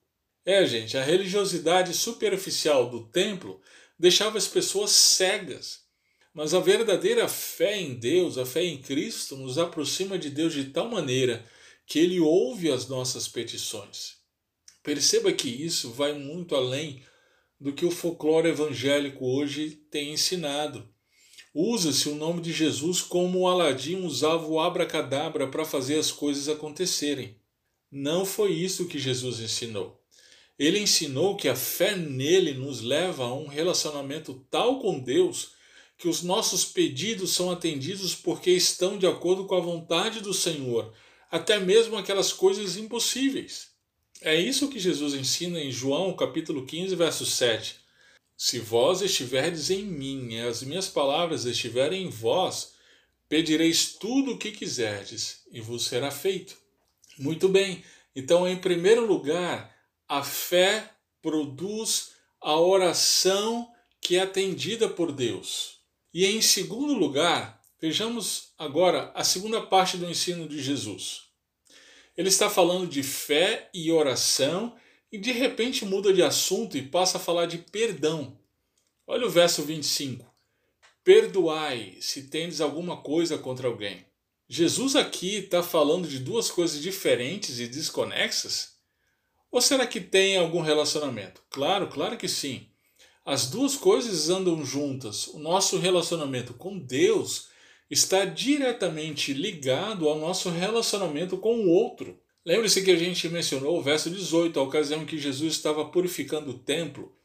É, 0.43 0.65
gente, 0.65 0.97
a 0.97 1.03
religiosidade 1.03 1.93
superficial 1.93 2.89
do 2.89 3.06
templo 3.10 3.62
deixava 3.99 4.39
as 4.39 4.47
pessoas 4.47 4.89
cegas. 4.89 5.83
Mas 6.34 6.54
a 6.54 6.60
verdadeira 6.60 7.28
fé 7.28 7.80
em 7.80 7.93
Deus, 7.93 8.38
a 8.39 8.46
fé 8.46 8.63
em 8.63 8.82
Cristo, 8.82 9.38
nos 9.38 9.58
aproxima 9.60 10.17
de 10.17 10.32
Deus 10.32 10.54
de 10.54 10.65
tal 10.65 10.89
maneira 10.89 11.46
que 11.86 12.00
Ele 12.00 12.19
ouve 12.19 12.72
as 12.72 12.88
nossas 12.88 13.28
petições. 13.28 14.17
Perceba 14.82 15.32
que 15.32 15.48
isso 15.48 15.91
vai 15.91 16.13
muito 16.13 16.56
além 16.56 17.04
do 17.60 17.72
que 17.72 17.86
o 17.86 17.91
folclore 17.91 18.50
evangélico 18.50 19.26
hoje 19.26 19.72
tem 19.91 20.12
ensinado. 20.12 20.89
Usa-se 21.54 22.10
o 22.10 22.15
nome 22.15 22.41
de 22.41 22.52
Jesus 22.52 23.00
como 23.00 23.41
o 23.41 23.48
Aladim 23.48 24.04
usava 24.04 24.48
o 24.48 24.60
abracadabra 24.60 25.48
para 25.48 25.63
fazer 25.63 26.00
as 26.00 26.12
coisas 26.12 26.50
acontecerem. 26.50 27.38
Não 27.91 28.26
foi 28.26 28.54
isso 28.54 28.88
que 28.88 28.98
Jesus 28.98 29.39
ensinou. 29.39 30.04
Ele 30.58 30.80
ensinou 30.80 31.38
que 31.38 31.48
a 31.48 31.56
fé 31.56 31.96
nele 31.96 32.56
nos 32.56 32.82
leva 32.82 33.26
a 33.26 33.34
um 33.34 33.48
relacionamento 33.48 34.46
tal 34.50 34.80
com 34.80 35.00
Deus 35.00 35.52
que 36.03 36.09
os 36.09 36.21
nossos 36.21 36.65
pedidos 36.65 37.31
são 37.31 37.49
atendidos 37.49 38.13
porque 38.13 38.51
estão 38.51 38.97
de 38.97 39.07
acordo 39.07 39.45
com 39.45 39.55
a 39.55 39.61
vontade 39.61 40.19
do 40.19 40.33
Senhor, 40.33 40.93
até 41.31 41.57
mesmo 41.57 41.95
aquelas 41.95 42.33
coisas 42.33 42.75
impossíveis. 42.75 43.69
É 44.19 44.35
isso 44.35 44.67
que 44.67 44.81
Jesus 44.81 45.13
ensina 45.13 45.61
em 45.61 45.71
João 45.71 46.13
capítulo 46.13 46.65
15, 46.65 46.93
verso 46.97 47.25
7. 47.25 47.77
Se 48.35 48.59
vós 48.59 49.01
estiverdes 49.01 49.69
em 49.69 49.85
mim 49.85 50.33
e 50.33 50.41
as 50.41 50.61
minhas 50.61 50.89
palavras 50.89 51.45
estiverem 51.45 52.03
em 52.03 52.09
vós, 52.09 52.73
pedireis 53.29 53.93
tudo 53.93 54.33
o 54.33 54.37
que 54.37 54.51
quiserdes 54.51 55.43
e 55.53 55.61
vos 55.61 55.85
será 55.85 56.11
feito. 56.11 56.57
Muito 57.17 57.47
bem, 57.47 57.81
então, 58.13 58.45
em 58.45 58.57
primeiro 58.57 59.05
lugar, 59.05 59.73
a 60.05 60.21
fé 60.21 60.91
produz 61.21 62.11
a 62.41 62.59
oração 62.59 63.71
que 64.01 64.17
é 64.17 64.23
atendida 64.23 64.89
por 64.89 65.13
Deus. 65.13 65.72
E 66.13 66.26
em 66.28 66.41
segundo 66.41 66.93
lugar, 66.93 67.60
vejamos 67.82 68.54
agora 68.58 69.12
a 69.15 69.23
segunda 69.23 69.62
parte 69.62 69.97
do 69.97 70.08
ensino 70.08 70.47
de 70.47 70.62
Jesus. 70.62 71.23
Ele 72.15 72.30
está 72.30 72.49
falando 72.49 72.88
de 72.88 73.02
fé 73.02 73.69
e 73.73 73.91
oração 73.91 74.76
e 75.12 75.17
de 75.17 75.32
repente 75.32 75.84
muda 75.84 76.13
de 76.13 76.21
assunto 76.21 76.78
e 76.78 76.84
passa 76.84 77.17
a 77.17 77.21
falar 77.21 77.47
de 77.47 77.58
perdão. 77.58 78.38
Olha 79.08 79.26
o 79.26 79.30
verso 79.30 79.63
25. 79.63 80.32
Perdoai 81.04 81.97
se 81.99 82.30
tendes 82.30 82.62
alguma 82.62 82.97
coisa 82.97 83.38
contra 83.38 83.67
alguém. 83.67 84.06
Jesus 84.47 84.95
aqui 84.95 85.38
está 85.38 85.63
falando 85.63 86.08
de 86.08 86.19
duas 86.19 86.52
coisas 86.52 86.80
diferentes 86.80 87.60
e 87.60 87.67
desconexas? 87.67 88.73
Ou 89.52 89.60
será 89.62 89.88
que 89.88 89.99
tem 89.99 90.38
algum 90.38 90.62
relacionamento? 90.62 91.41
Claro, 91.49 91.88
claro 91.88 92.17
que 92.17 92.28
sim. 92.28 92.67
As 93.25 93.49
duas 93.49 93.77
coisas 93.77 94.29
andam 94.29 94.65
juntas. 94.65 95.27
O 95.27 95.39
nosso 95.39 95.77
relacionamento 95.77 96.53
com 96.53 96.77
Deus 96.77 97.47
está 97.89 98.25
diretamente 98.25 99.33
ligado 99.33 100.09
ao 100.09 100.19
nosso 100.19 100.49
relacionamento 100.49 101.38
com 101.38 101.55
o 101.55 101.69
outro. 101.69 102.19
Lembre-se 102.45 102.83
que 102.83 102.91
a 102.91 102.97
gente 102.97 103.29
mencionou 103.29 103.79
o 103.79 103.81
verso 103.81 104.09
18, 104.09 104.59
a 104.59 104.63
ocasião 104.63 105.03
em 105.03 105.05
que 105.05 105.17
Jesus 105.17 105.53
estava 105.53 105.86
purificando 105.86 106.51
o 106.51 106.59
templo 106.59 107.15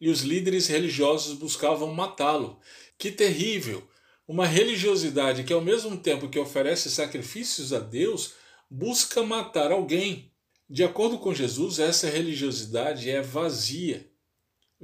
e 0.00 0.08
os 0.08 0.22
líderes 0.22 0.68
religiosos 0.68 1.36
buscavam 1.36 1.92
matá-lo. 1.92 2.58
Que 2.96 3.10
terrível! 3.10 3.86
Uma 4.26 4.46
religiosidade 4.46 5.44
que, 5.44 5.52
ao 5.52 5.60
mesmo 5.60 5.98
tempo 5.98 6.28
que 6.28 6.38
oferece 6.38 6.90
sacrifícios 6.90 7.72
a 7.74 7.78
Deus, 7.78 8.34
busca 8.70 9.22
matar 9.22 9.70
alguém. 9.70 10.32
De 10.68 10.82
acordo 10.82 11.18
com 11.18 11.34
Jesus, 11.34 11.78
essa 11.78 12.08
religiosidade 12.08 13.10
é 13.10 13.20
vazia. 13.20 14.11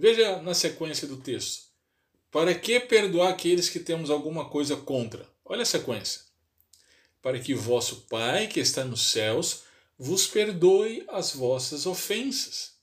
Veja 0.00 0.40
na 0.42 0.54
sequência 0.54 1.08
do 1.08 1.16
texto. 1.16 1.64
Para 2.30 2.54
que 2.54 2.78
perdoar 2.78 3.30
aqueles 3.30 3.68
que 3.68 3.80
temos 3.80 4.10
alguma 4.10 4.48
coisa 4.48 4.76
contra? 4.76 5.28
Olha 5.44 5.62
a 5.62 5.66
sequência. 5.66 6.20
Para 7.20 7.40
que 7.40 7.52
vosso 7.52 8.06
Pai, 8.08 8.46
que 8.46 8.60
está 8.60 8.84
nos 8.84 9.10
céus, 9.10 9.64
vos 9.98 10.28
perdoe 10.28 11.04
as 11.08 11.34
vossas 11.34 11.84
ofensas. 11.84 12.74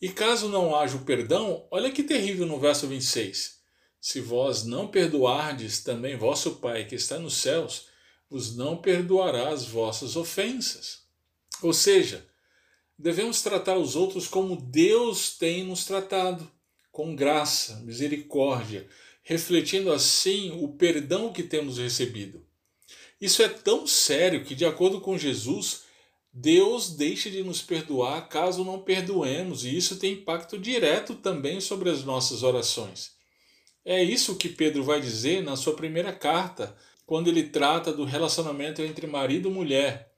E 0.00 0.08
caso 0.08 0.48
não 0.48 0.76
haja 0.76 0.96
o 0.96 1.04
perdão, 1.04 1.66
olha 1.68 1.90
que 1.90 2.04
terrível 2.04 2.46
no 2.46 2.60
verso 2.60 2.86
26. 2.86 3.58
Se 4.00 4.20
vós 4.20 4.62
não 4.62 4.86
perdoardes, 4.86 5.82
também 5.82 6.16
vosso 6.16 6.56
Pai 6.56 6.84
que 6.84 6.94
está 6.94 7.18
nos 7.18 7.38
céus 7.38 7.88
vos 8.30 8.56
não 8.56 8.76
perdoará 8.76 9.48
as 9.48 9.64
vossas 9.64 10.14
ofensas. 10.14 11.02
Ou 11.60 11.72
seja, 11.72 12.24
devemos 12.98 13.42
tratar 13.42 13.76
os 13.76 13.96
outros 13.96 14.26
como 14.26 14.56
Deus 14.56 15.36
tem 15.36 15.64
nos 15.64 15.84
tratado, 15.84 16.50
com 16.90 17.14
graça, 17.14 17.80
misericórdia, 17.80 18.86
refletindo 19.22 19.92
assim 19.92 20.52
o 20.62 20.68
perdão 20.68 21.32
que 21.32 21.42
temos 21.42 21.78
recebido. 21.78 22.44
Isso 23.20 23.42
é 23.42 23.48
tão 23.48 23.86
sério 23.86 24.44
que, 24.44 24.54
de 24.54 24.64
acordo 24.64 25.00
com 25.00 25.18
Jesus, 25.18 25.84
Deus 26.32 26.90
deixa 26.90 27.30
de 27.30 27.42
nos 27.42 27.62
perdoar 27.62 28.28
caso 28.28 28.64
não 28.64 28.82
perdoemos, 28.82 29.64
e 29.64 29.76
isso 29.76 29.96
tem 29.96 30.14
impacto 30.14 30.58
direto 30.58 31.14
também 31.14 31.60
sobre 31.60 31.90
as 31.90 32.04
nossas 32.04 32.42
orações. 32.42 33.12
É 33.84 34.02
isso 34.02 34.36
que 34.36 34.48
Pedro 34.48 34.82
vai 34.82 35.00
dizer 35.00 35.42
na 35.42 35.56
sua 35.56 35.74
primeira 35.74 36.12
carta, 36.12 36.76
quando 37.06 37.28
ele 37.28 37.44
trata 37.44 37.92
do 37.92 38.04
relacionamento 38.04 38.82
entre 38.82 39.06
marido 39.06 39.48
e 39.48 39.52
mulher, 39.52 40.13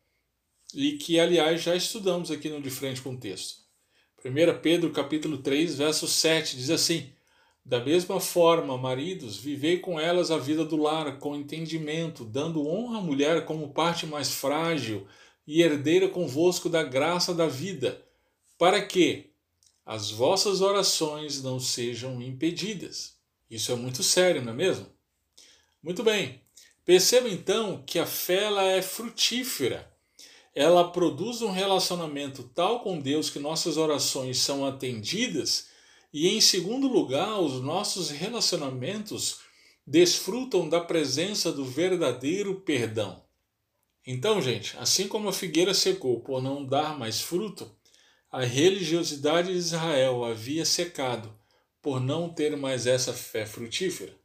e 0.75 0.93
que 0.93 1.19
aliás 1.19 1.63
já 1.63 1.75
estudamos 1.75 2.31
aqui 2.31 2.49
no 2.49 2.61
De 2.61 2.71
Frente 2.71 3.03
com 3.03 3.15
o 3.15 3.19
texto. 3.19 3.67
1 4.25 4.61
Pedro 4.61 4.91
capítulo 4.91 5.39
3, 5.39 5.77
verso 5.77 6.09
7 6.09 6.57
diz 6.57 6.71
assim: 6.71 7.13
Da 7.65 7.85
mesma 7.85 8.19
forma, 8.21 8.77
maridos, 8.77 9.37
vivei 9.37 9.79
com 9.79 10.01
elas 10.01 10.31
a 10.31 10.39
vida 10.39 10.65
do 10.65 10.77
lar 10.77 11.19
com 11.19 11.37
entendimento, 11.37 12.25
dando 12.25 12.67
honra 12.67 12.99
à 12.99 13.01
mulher 13.01 13.45
como 13.45 13.73
parte 13.73 14.07
mais 14.07 14.33
frágil 14.33 15.07
e 15.47 15.63
herdeira 15.63 16.09
convosco 16.09 16.69
da 16.69 16.83
graça 16.83 17.33
da 17.33 17.47
vida, 17.47 18.05
para 18.59 18.85
que 18.85 19.31
as 19.85 20.11
vossas 20.11 20.61
orações 20.61 21.43
não 21.43 21.61
sejam 21.61 22.21
impedidas. 22.21 23.15
Isso 23.49 23.71
é 23.71 23.77
muito 23.77 24.03
sério, 24.03 24.43
não 24.43 24.53
é 24.53 24.57
mesmo? 24.57 24.87
Muito 25.81 26.03
bem. 26.03 26.41
Perceba 26.85 27.29
então 27.29 27.85
que 27.87 27.99
a 27.99 28.07
fé 28.07 28.45
ela 28.45 28.65
é 28.65 28.83
frutífera. 28.83 29.89
Ela 30.57 30.91
produz 30.91 31.43
um 31.43 31.51
relacionamento 31.51 32.43
tal 32.55 32.81
com 32.81 32.99
Deus 32.99 33.29
que 33.29 33.39
nossas 33.39 33.77
orações 33.77 34.39
são 34.39 34.65
atendidas, 34.65 35.69
e 36.11 36.29
em 36.29 36.41
segundo 36.41 36.89
lugar, 36.89 37.39
os 37.41 37.61
nossos 37.61 38.09
relacionamentos 38.09 39.41
desfrutam 39.87 40.67
da 40.67 40.81
presença 40.81 41.53
do 41.53 41.63
verdadeiro 41.63 42.63
perdão. 42.63 43.23
Então, 44.07 44.41
gente, 44.41 44.75
assim 44.79 45.07
como 45.07 45.29
a 45.29 45.33
figueira 45.33 45.75
secou 45.75 46.21
por 46.21 46.43
não 46.43 46.65
dar 46.65 46.99
mais 46.99 47.21
fruto, 47.21 47.71
a 48.33 48.43
religiosidade 48.43 49.53
de 49.53 49.59
Israel 49.59 50.25
havia 50.25 50.65
secado 50.65 51.39
por 51.83 52.01
não 52.01 52.33
ter 52.33 52.57
mais 52.57 52.87
essa 52.87 53.13
fé 53.13 53.45
frutífera. 53.45 54.17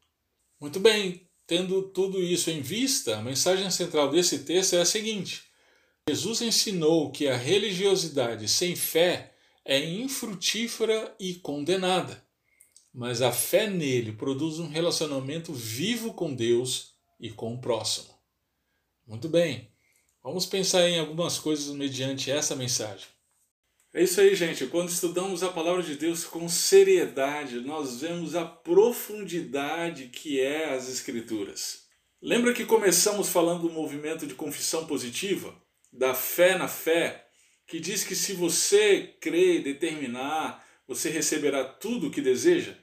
Muito 0.62 0.80
bem, 0.80 1.28
tendo 1.46 1.89
tudo 1.89 2.24
isso 2.24 2.50
em 2.50 2.62
vista, 2.62 3.17
a 3.17 3.22
mensagem 3.22 3.70
central 3.70 4.10
desse 4.10 4.39
texto 4.39 4.78
é 4.78 4.82
a 4.82 4.86
seguinte: 4.86 5.51
Jesus 6.12 6.41
ensinou 6.41 7.10
que 7.10 7.30
a 7.30 7.38
religiosidade 7.38 8.45
sem 8.50 8.76
fé 8.76 9.34
é 9.63 9.80
infrutífera 9.80 11.15
e 11.17 11.36
condenada, 11.36 12.21
mas 12.93 13.21
a 13.21 13.32
fé 13.32 13.69
nele 13.69 14.12
produz 14.12 14.60
um 14.60 14.67
relacionamento 14.67 15.54
vivo 15.54 16.13
com 16.13 16.36
Deus 16.36 16.95
e 17.17 17.30
com 17.30 17.54
o 17.54 17.62
próximo. 17.62 18.13
Muito 19.08 19.30
bem, 19.30 19.71
vamos 20.21 20.45
pensar 20.45 20.86
em 20.89 21.00
algumas 21.00 21.39
coisas 21.39 21.74
mediante 21.74 22.30
essa 22.30 22.58
mensagem. 22.58 23.08
É 23.93 24.04
isso 24.04 24.19
aí, 24.19 24.36
gente. 24.36 24.67
Quando 24.67 24.89
estudamos 24.89 25.43
a 25.43 25.50
palavra 25.50 25.82
de 25.82 25.95
Deus 25.95 26.26
com 26.26 26.50
seriedade, 26.50 27.62
nós 27.62 28.02
vemos 28.02 28.36
a 28.36 28.43
profundidade 28.43 30.10
que 30.10 30.41
é 30.41 30.74
as 30.74 30.89
Escrituras. 30.89 31.86
Lembra 32.21 32.54
que 32.54 32.65
começamos 32.65 33.30
falando 33.30 33.69
do 33.69 33.74
movimento 33.74 34.28
de 34.28 34.36
confissão 34.36 34.86
positiva, 34.86 35.56
da 35.91 36.13
fé 36.13 36.58
na 36.58 36.67
fé, 36.67 37.27
que 37.67 37.80
diz 37.80 38.04
que 38.04 38.15
se 38.15 38.34
você 38.34 39.15
crer 39.19 39.63
determinar, 39.63 40.65
você 40.88 41.10
receberá 41.10 41.63
tudo 41.63 42.08
o 42.08 42.12
que 42.12 42.21
deseja? 42.21 42.75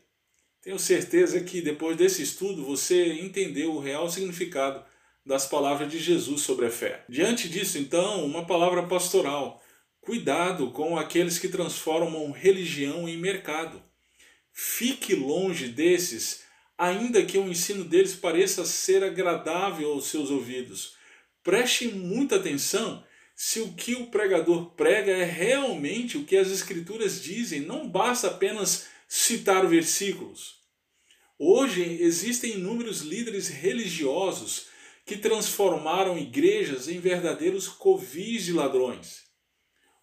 Tenho 0.62 0.78
certeza 0.78 1.40
que 1.40 1.60
depois 1.62 1.96
desse 1.96 2.22
estudo 2.22 2.64
você 2.64 3.14
entendeu 3.14 3.74
o 3.74 3.80
real 3.80 4.10
significado 4.10 4.84
das 5.24 5.46
palavras 5.46 5.90
de 5.90 5.98
Jesus 5.98 6.42
sobre 6.42 6.66
a 6.66 6.70
fé. 6.70 7.04
Diante 7.08 7.48
disso, 7.48 7.78
então, 7.78 8.24
uma 8.24 8.46
palavra 8.46 8.82
pastoral 8.86 9.62
Cuidado 10.08 10.70
com 10.70 10.96
aqueles 10.96 11.38
que 11.38 11.50
transformam 11.50 12.30
religião 12.30 13.06
em 13.06 13.18
mercado. 13.18 13.82
Fique 14.50 15.14
longe 15.14 15.68
desses, 15.68 16.44
ainda 16.78 17.22
que 17.26 17.36
o 17.36 17.46
ensino 17.46 17.84
deles 17.84 18.16
pareça 18.16 18.64
ser 18.64 19.04
agradável 19.04 19.92
aos 19.92 20.06
seus 20.06 20.30
ouvidos. 20.30 20.94
Preste 21.48 21.88
muita 21.88 22.36
atenção 22.36 23.02
se 23.34 23.58
o 23.60 23.72
que 23.72 23.94
o 23.94 24.08
pregador 24.08 24.72
prega 24.72 25.12
é 25.12 25.24
realmente 25.24 26.18
o 26.18 26.24
que 26.26 26.36
as 26.36 26.50
Escrituras 26.50 27.22
dizem, 27.22 27.60
não 27.60 27.88
basta 27.88 28.26
apenas 28.26 28.86
citar 29.08 29.66
versículos. 29.66 30.56
Hoje 31.38 31.82
existem 32.02 32.56
inúmeros 32.56 33.00
líderes 33.00 33.48
religiosos 33.48 34.66
que 35.06 35.16
transformaram 35.16 36.18
igrejas 36.18 36.86
em 36.86 37.00
verdadeiros 37.00 37.66
covis 37.66 38.44
de 38.44 38.52
ladrões. 38.52 39.22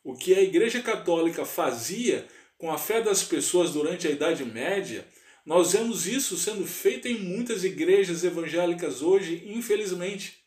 O 0.03 0.15
que 0.15 0.33
a 0.33 0.41
Igreja 0.41 0.81
Católica 0.81 1.45
fazia 1.45 2.27
com 2.57 2.71
a 2.71 2.77
fé 2.79 3.03
das 3.03 3.23
pessoas 3.23 3.69
durante 3.69 4.07
a 4.07 4.09
Idade 4.09 4.43
Média, 4.43 5.07
nós 5.45 5.73
vemos 5.73 6.07
isso 6.07 6.37
sendo 6.37 6.65
feito 6.65 7.07
em 7.07 7.19
muitas 7.19 7.63
igrejas 7.63 8.23
evangélicas 8.23 9.03
hoje, 9.03 9.43
infelizmente. 9.45 10.43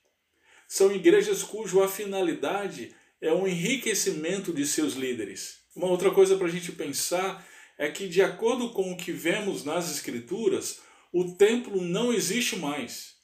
São 0.69 0.93
igrejas 0.93 1.43
cuja 1.43 1.89
finalidade 1.89 2.95
é 3.23 3.33
o 3.33 3.49
enriquecimento 3.49 4.53
de 4.53 4.67
seus 4.67 4.93
líderes. 4.93 5.61
Uma 5.75 5.89
outra 5.89 6.11
coisa 6.11 6.37
para 6.37 6.47
a 6.47 6.51
gente 6.51 6.73
pensar 6.73 7.45
é 7.79 7.91
que, 7.91 8.07
de 8.07 8.21
acordo 8.21 8.71
com 8.71 8.93
o 8.93 8.97
que 8.97 9.11
vemos 9.11 9.65
nas 9.65 9.91
Escrituras, 9.91 10.81
o 11.11 11.35
templo 11.37 11.81
não 11.81 12.13
existe 12.13 12.57
mais. 12.57 13.17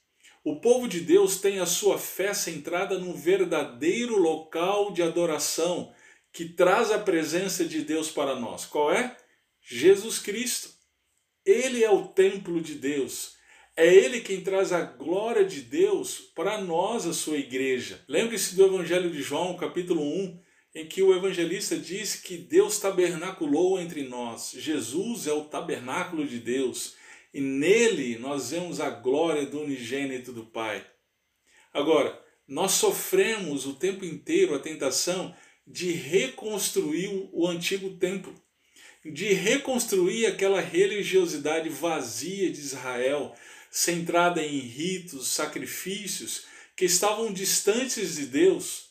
O 0.43 0.59
povo 0.59 0.87
de 0.87 1.01
Deus 1.01 1.39
tem 1.39 1.59
a 1.59 1.67
sua 1.67 1.99
fé 1.99 2.33
centrada 2.33 2.97
num 2.97 3.13
verdadeiro 3.13 4.17
local 4.17 4.91
de 4.91 5.03
adoração, 5.03 5.93
que 6.33 6.45
traz 6.45 6.91
a 6.91 6.99
presença 6.99 7.63
de 7.63 7.81
Deus 7.81 8.09
para 8.09 8.39
nós. 8.39 8.65
Qual 8.65 8.91
é? 8.91 9.15
Jesus 9.61 10.17
Cristo. 10.17 10.69
Ele 11.45 11.83
é 11.83 11.89
o 11.91 12.07
templo 12.07 12.59
de 12.59 12.73
Deus. 12.75 13.34
É 13.77 13.93
Ele 13.93 14.21
quem 14.21 14.41
traz 14.41 14.71
a 14.71 14.81
glória 14.81 15.43
de 15.43 15.61
Deus 15.61 16.31
para 16.33 16.61
nós, 16.61 17.05
a 17.05 17.13
sua 17.13 17.37
igreja. 17.37 18.03
Lembre-se 18.07 18.55
do 18.55 18.65
Evangelho 18.65 19.11
de 19.11 19.21
João, 19.21 19.57
capítulo 19.57 20.01
1, 20.01 20.39
em 20.75 20.85
que 20.85 21.01
o 21.01 21.13
evangelista 21.13 21.77
diz 21.77 22.15
que 22.15 22.37
Deus 22.37 22.79
tabernaculou 22.79 23.79
entre 23.79 24.03
nós. 24.03 24.53
Jesus 24.57 25.27
é 25.27 25.33
o 25.33 25.45
tabernáculo 25.45 26.25
de 26.25 26.39
Deus 26.39 26.95
e 27.33 27.41
nele 27.41 28.17
nós 28.17 28.51
vemos 28.51 28.79
a 28.79 28.89
glória 28.89 29.45
do 29.45 29.59
unigênito 29.59 30.31
do 30.31 30.45
Pai. 30.45 30.85
Agora, 31.73 32.17
nós 32.47 32.71
sofremos 32.71 33.65
o 33.65 33.73
tempo 33.73 34.05
inteiro 34.05 34.55
a 34.55 34.59
tentação 34.59 35.35
de 35.67 35.91
reconstruir 35.91 37.29
o 37.33 37.45
antigo 37.45 37.89
templo, 37.97 38.33
de 39.03 39.33
reconstruir 39.33 40.27
aquela 40.27 40.61
religiosidade 40.61 41.67
vazia 41.67 42.49
de 42.49 42.59
Israel, 42.61 43.35
centrada 43.75 44.41
em 44.41 44.57
ritos, 44.57 45.27
sacrifícios 45.27 46.45
que 46.77 46.85
estavam 46.85 47.33
distantes 47.33 48.15
de 48.15 48.27
Deus. 48.27 48.85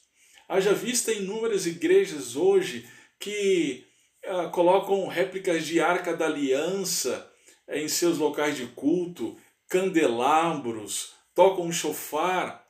Haja 0.46 0.74
vista 0.74 1.10
inúmeras 1.10 1.64
igrejas 1.64 2.36
hoje 2.36 2.86
que 3.18 3.86
ah, 4.26 4.48
colocam 4.48 5.06
réplicas 5.08 5.66
de 5.66 5.80
arca 5.80 6.14
da 6.14 6.26
aliança 6.26 7.32
em 7.66 7.88
seus 7.88 8.18
locais 8.18 8.58
de 8.58 8.66
culto, 8.66 9.38
candelabros, 9.70 11.14
tocam 11.34 11.72
chofar. 11.72 12.68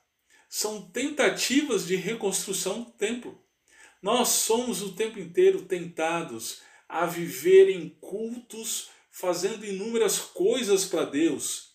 São 0.49 0.83
tentativas 0.83 1.85
de 1.85 1.97
reconstrução 1.97 2.85
do 2.85 2.93
templo. 2.93 3.43
Nós 4.01 4.29
somos 4.29 4.83
o 4.83 4.93
tempo 4.93 5.19
inteiro 5.19 5.63
tentados 5.63 6.63
a 6.89 7.07
viver 7.07 7.71
em 7.71 7.89
cultos, 7.89 8.91
fazendo 9.11 9.67
inúmeras 9.67 10.21
coisas 10.21 10.85
para 10.85 11.05
Deus, 11.05 11.74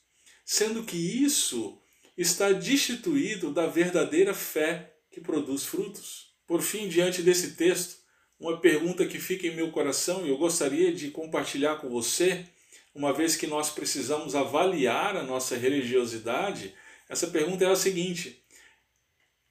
sendo 0.51 0.83
que 0.83 0.97
isso 0.97 1.79
está 2.17 2.51
destituído 2.51 3.53
da 3.53 3.67
verdadeira 3.67 4.33
fé 4.33 4.95
que 5.11 5.21
produz 5.21 5.63
frutos. 5.63 6.33
Por 6.47 6.63
fim, 6.63 6.89
diante 6.89 7.21
desse 7.21 7.55
texto, 7.55 7.97
uma 8.39 8.59
pergunta 8.59 9.05
que 9.05 9.19
fica 9.19 9.45
em 9.45 9.55
meu 9.55 9.71
coração 9.71 10.25
e 10.25 10.29
eu 10.29 10.39
gostaria 10.39 10.91
de 10.91 11.11
compartilhar 11.11 11.75
com 11.75 11.87
você, 11.87 12.47
uma 12.95 13.13
vez 13.13 13.35
que 13.35 13.45
nós 13.45 13.69
precisamos 13.69 14.33
avaliar 14.33 15.15
a 15.15 15.21
nossa 15.21 15.55
religiosidade, 15.55 16.73
essa 17.07 17.27
pergunta 17.27 17.63
é 17.63 17.67
a 17.67 17.75
seguinte: 17.75 18.43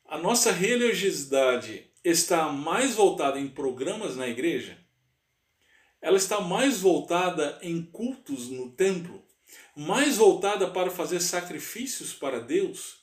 a 0.05 0.19
nossa 0.19 0.51
religiosidade 0.51 1.93
está 2.03 2.51
mais 2.51 2.97
voltada 2.97 3.39
em 3.39 3.47
programas 3.47 4.17
na 4.17 4.27
igreja, 4.27 4.77
ela 6.03 6.17
está 6.17 6.41
mais 6.41 6.81
voltada 6.81 7.57
em 7.63 7.83
cultos 7.83 8.49
no 8.49 8.73
templo, 8.73 9.28
mais 9.79 10.17
voltada 10.17 10.67
para 10.67 10.91
fazer 10.91 11.21
sacrifícios 11.21 12.13
para 12.13 12.41
Deus. 12.41 12.97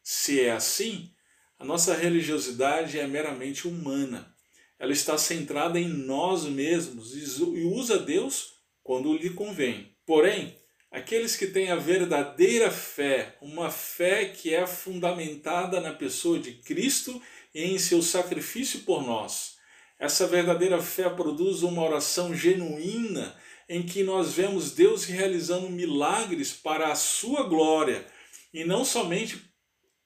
Se 0.00 0.40
é 0.40 0.52
assim, 0.52 1.12
a 1.58 1.64
nossa 1.64 1.92
religiosidade 1.92 3.00
é 3.00 3.04
meramente 3.08 3.66
humana. 3.66 4.32
Ela 4.78 4.92
está 4.92 5.18
centrada 5.18 5.80
em 5.80 5.88
nós 5.88 6.44
mesmos 6.44 7.16
e 7.16 7.64
usa 7.64 7.98
Deus 7.98 8.52
quando 8.84 9.16
lhe 9.16 9.30
convém. 9.30 9.92
Porém, 10.06 10.56
aqueles 10.88 11.34
que 11.34 11.48
têm 11.48 11.72
a 11.72 11.76
verdadeira 11.76 12.70
fé, 12.70 13.36
uma 13.42 13.68
fé 13.68 14.26
que 14.26 14.54
é 14.54 14.68
fundamentada 14.68 15.80
na 15.80 15.92
pessoa 15.92 16.38
de 16.38 16.52
Cristo 16.52 17.20
em 17.52 17.76
seu 17.76 18.02
sacrifício 18.02 18.82
por 18.82 19.04
nós. 19.04 19.56
Essa 19.98 20.28
verdadeira 20.28 20.80
fé 20.80 21.10
produz 21.10 21.64
uma 21.64 21.82
oração 21.82 22.32
genuína 22.32 23.36
em 23.68 23.82
que 23.82 24.02
nós 24.02 24.32
vemos 24.32 24.72
Deus 24.72 25.04
realizando 25.04 25.68
milagres 25.68 26.52
para 26.52 26.92
a 26.92 26.94
sua 26.94 27.42
glória 27.42 28.06
e 28.52 28.64
não 28.64 28.84
somente 28.84 29.40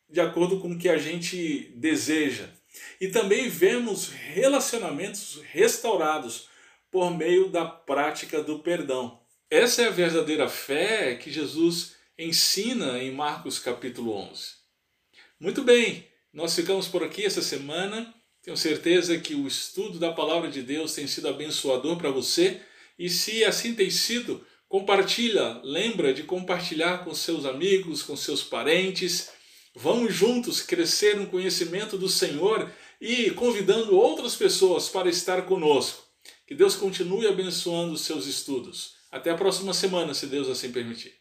de 0.08 0.20
acordo 0.20 0.58
com 0.60 0.72
o 0.72 0.78
que 0.78 0.88
a 0.88 0.98
gente 0.98 1.72
deseja. 1.76 2.48
E 3.00 3.08
também 3.08 3.48
vemos 3.48 4.08
relacionamentos 4.08 5.40
restaurados 5.50 6.48
por 6.90 7.10
meio 7.16 7.48
da 7.48 7.64
prática 7.64 8.42
do 8.42 8.58
perdão. 8.58 9.20
Essa 9.50 9.82
é 9.82 9.86
a 9.88 9.90
verdadeira 9.90 10.48
fé 10.48 11.14
que 11.16 11.30
Jesus 11.30 11.96
ensina 12.18 13.02
em 13.02 13.12
Marcos 13.12 13.58
capítulo 13.58 14.12
11. 14.14 14.60
Muito 15.38 15.62
bem, 15.62 16.06
nós 16.32 16.54
ficamos 16.54 16.86
por 16.86 17.02
aqui 17.02 17.24
essa 17.24 17.42
semana. 17.42 18.14
Tenho 18.42 18.56
certeza 18.56 19.18
que 19.18 19.34
o 19.34 19.46
estudo 19.46 19.98
da 19.98 20.12
palavra 20.12 20.50
de 20.50 20.62
Deus 20.62 20.94
tem 20.94 21.06
sido 21.06 21.28
abençoador 21.28 21.96
para 21.96 22.10
você. 22.10 22.60
E 23.00 23.08
se 23.08 23.44
assim 23.44 23.74
tem 23.74 23.90
sido, 23.90 24.46
Compartilha, 24.70 25.60
lembra 25.64 26.14
de 26.14 26.22
compartilhar 26.22 27.04
com 27.04 27.12
seus 27.12 27.44
amigos, 27.44 28.04
com 28.04 28.16
seus 28.16 28.44
parentes. 28.44 29.28
Vamos 29.74 30.14
juntos 30.14 30.62
crescer 30.62 31.16
no 31.16 31.26
conhecimento 31.26 31.98
do 31.98 32.08
Senhor 32.08 32.72
e 33.00 33.32
convidando 33.32 33.96
outras 33.96 34.36
pessoas 34.36 34.88
para 34.88 35.08
estar 35.08 35.42
conosco. 35.42 36.04
Que 36.46 36.54
Deus 36.54 36.76
continue 36.76 37.26
abençoando 37.26 37.94
os 37.94 38.02
seus 38.02 38.26
estudos. 38.26 38.94
Até 39.10 39.30
a 39.32 39.36
próxima 39.36 39.74
semana, 39.74 40.14
se 40.14 40.28
Deus 40.28 40.48
assim 40.48 40.70
permitir. 40.70 41.19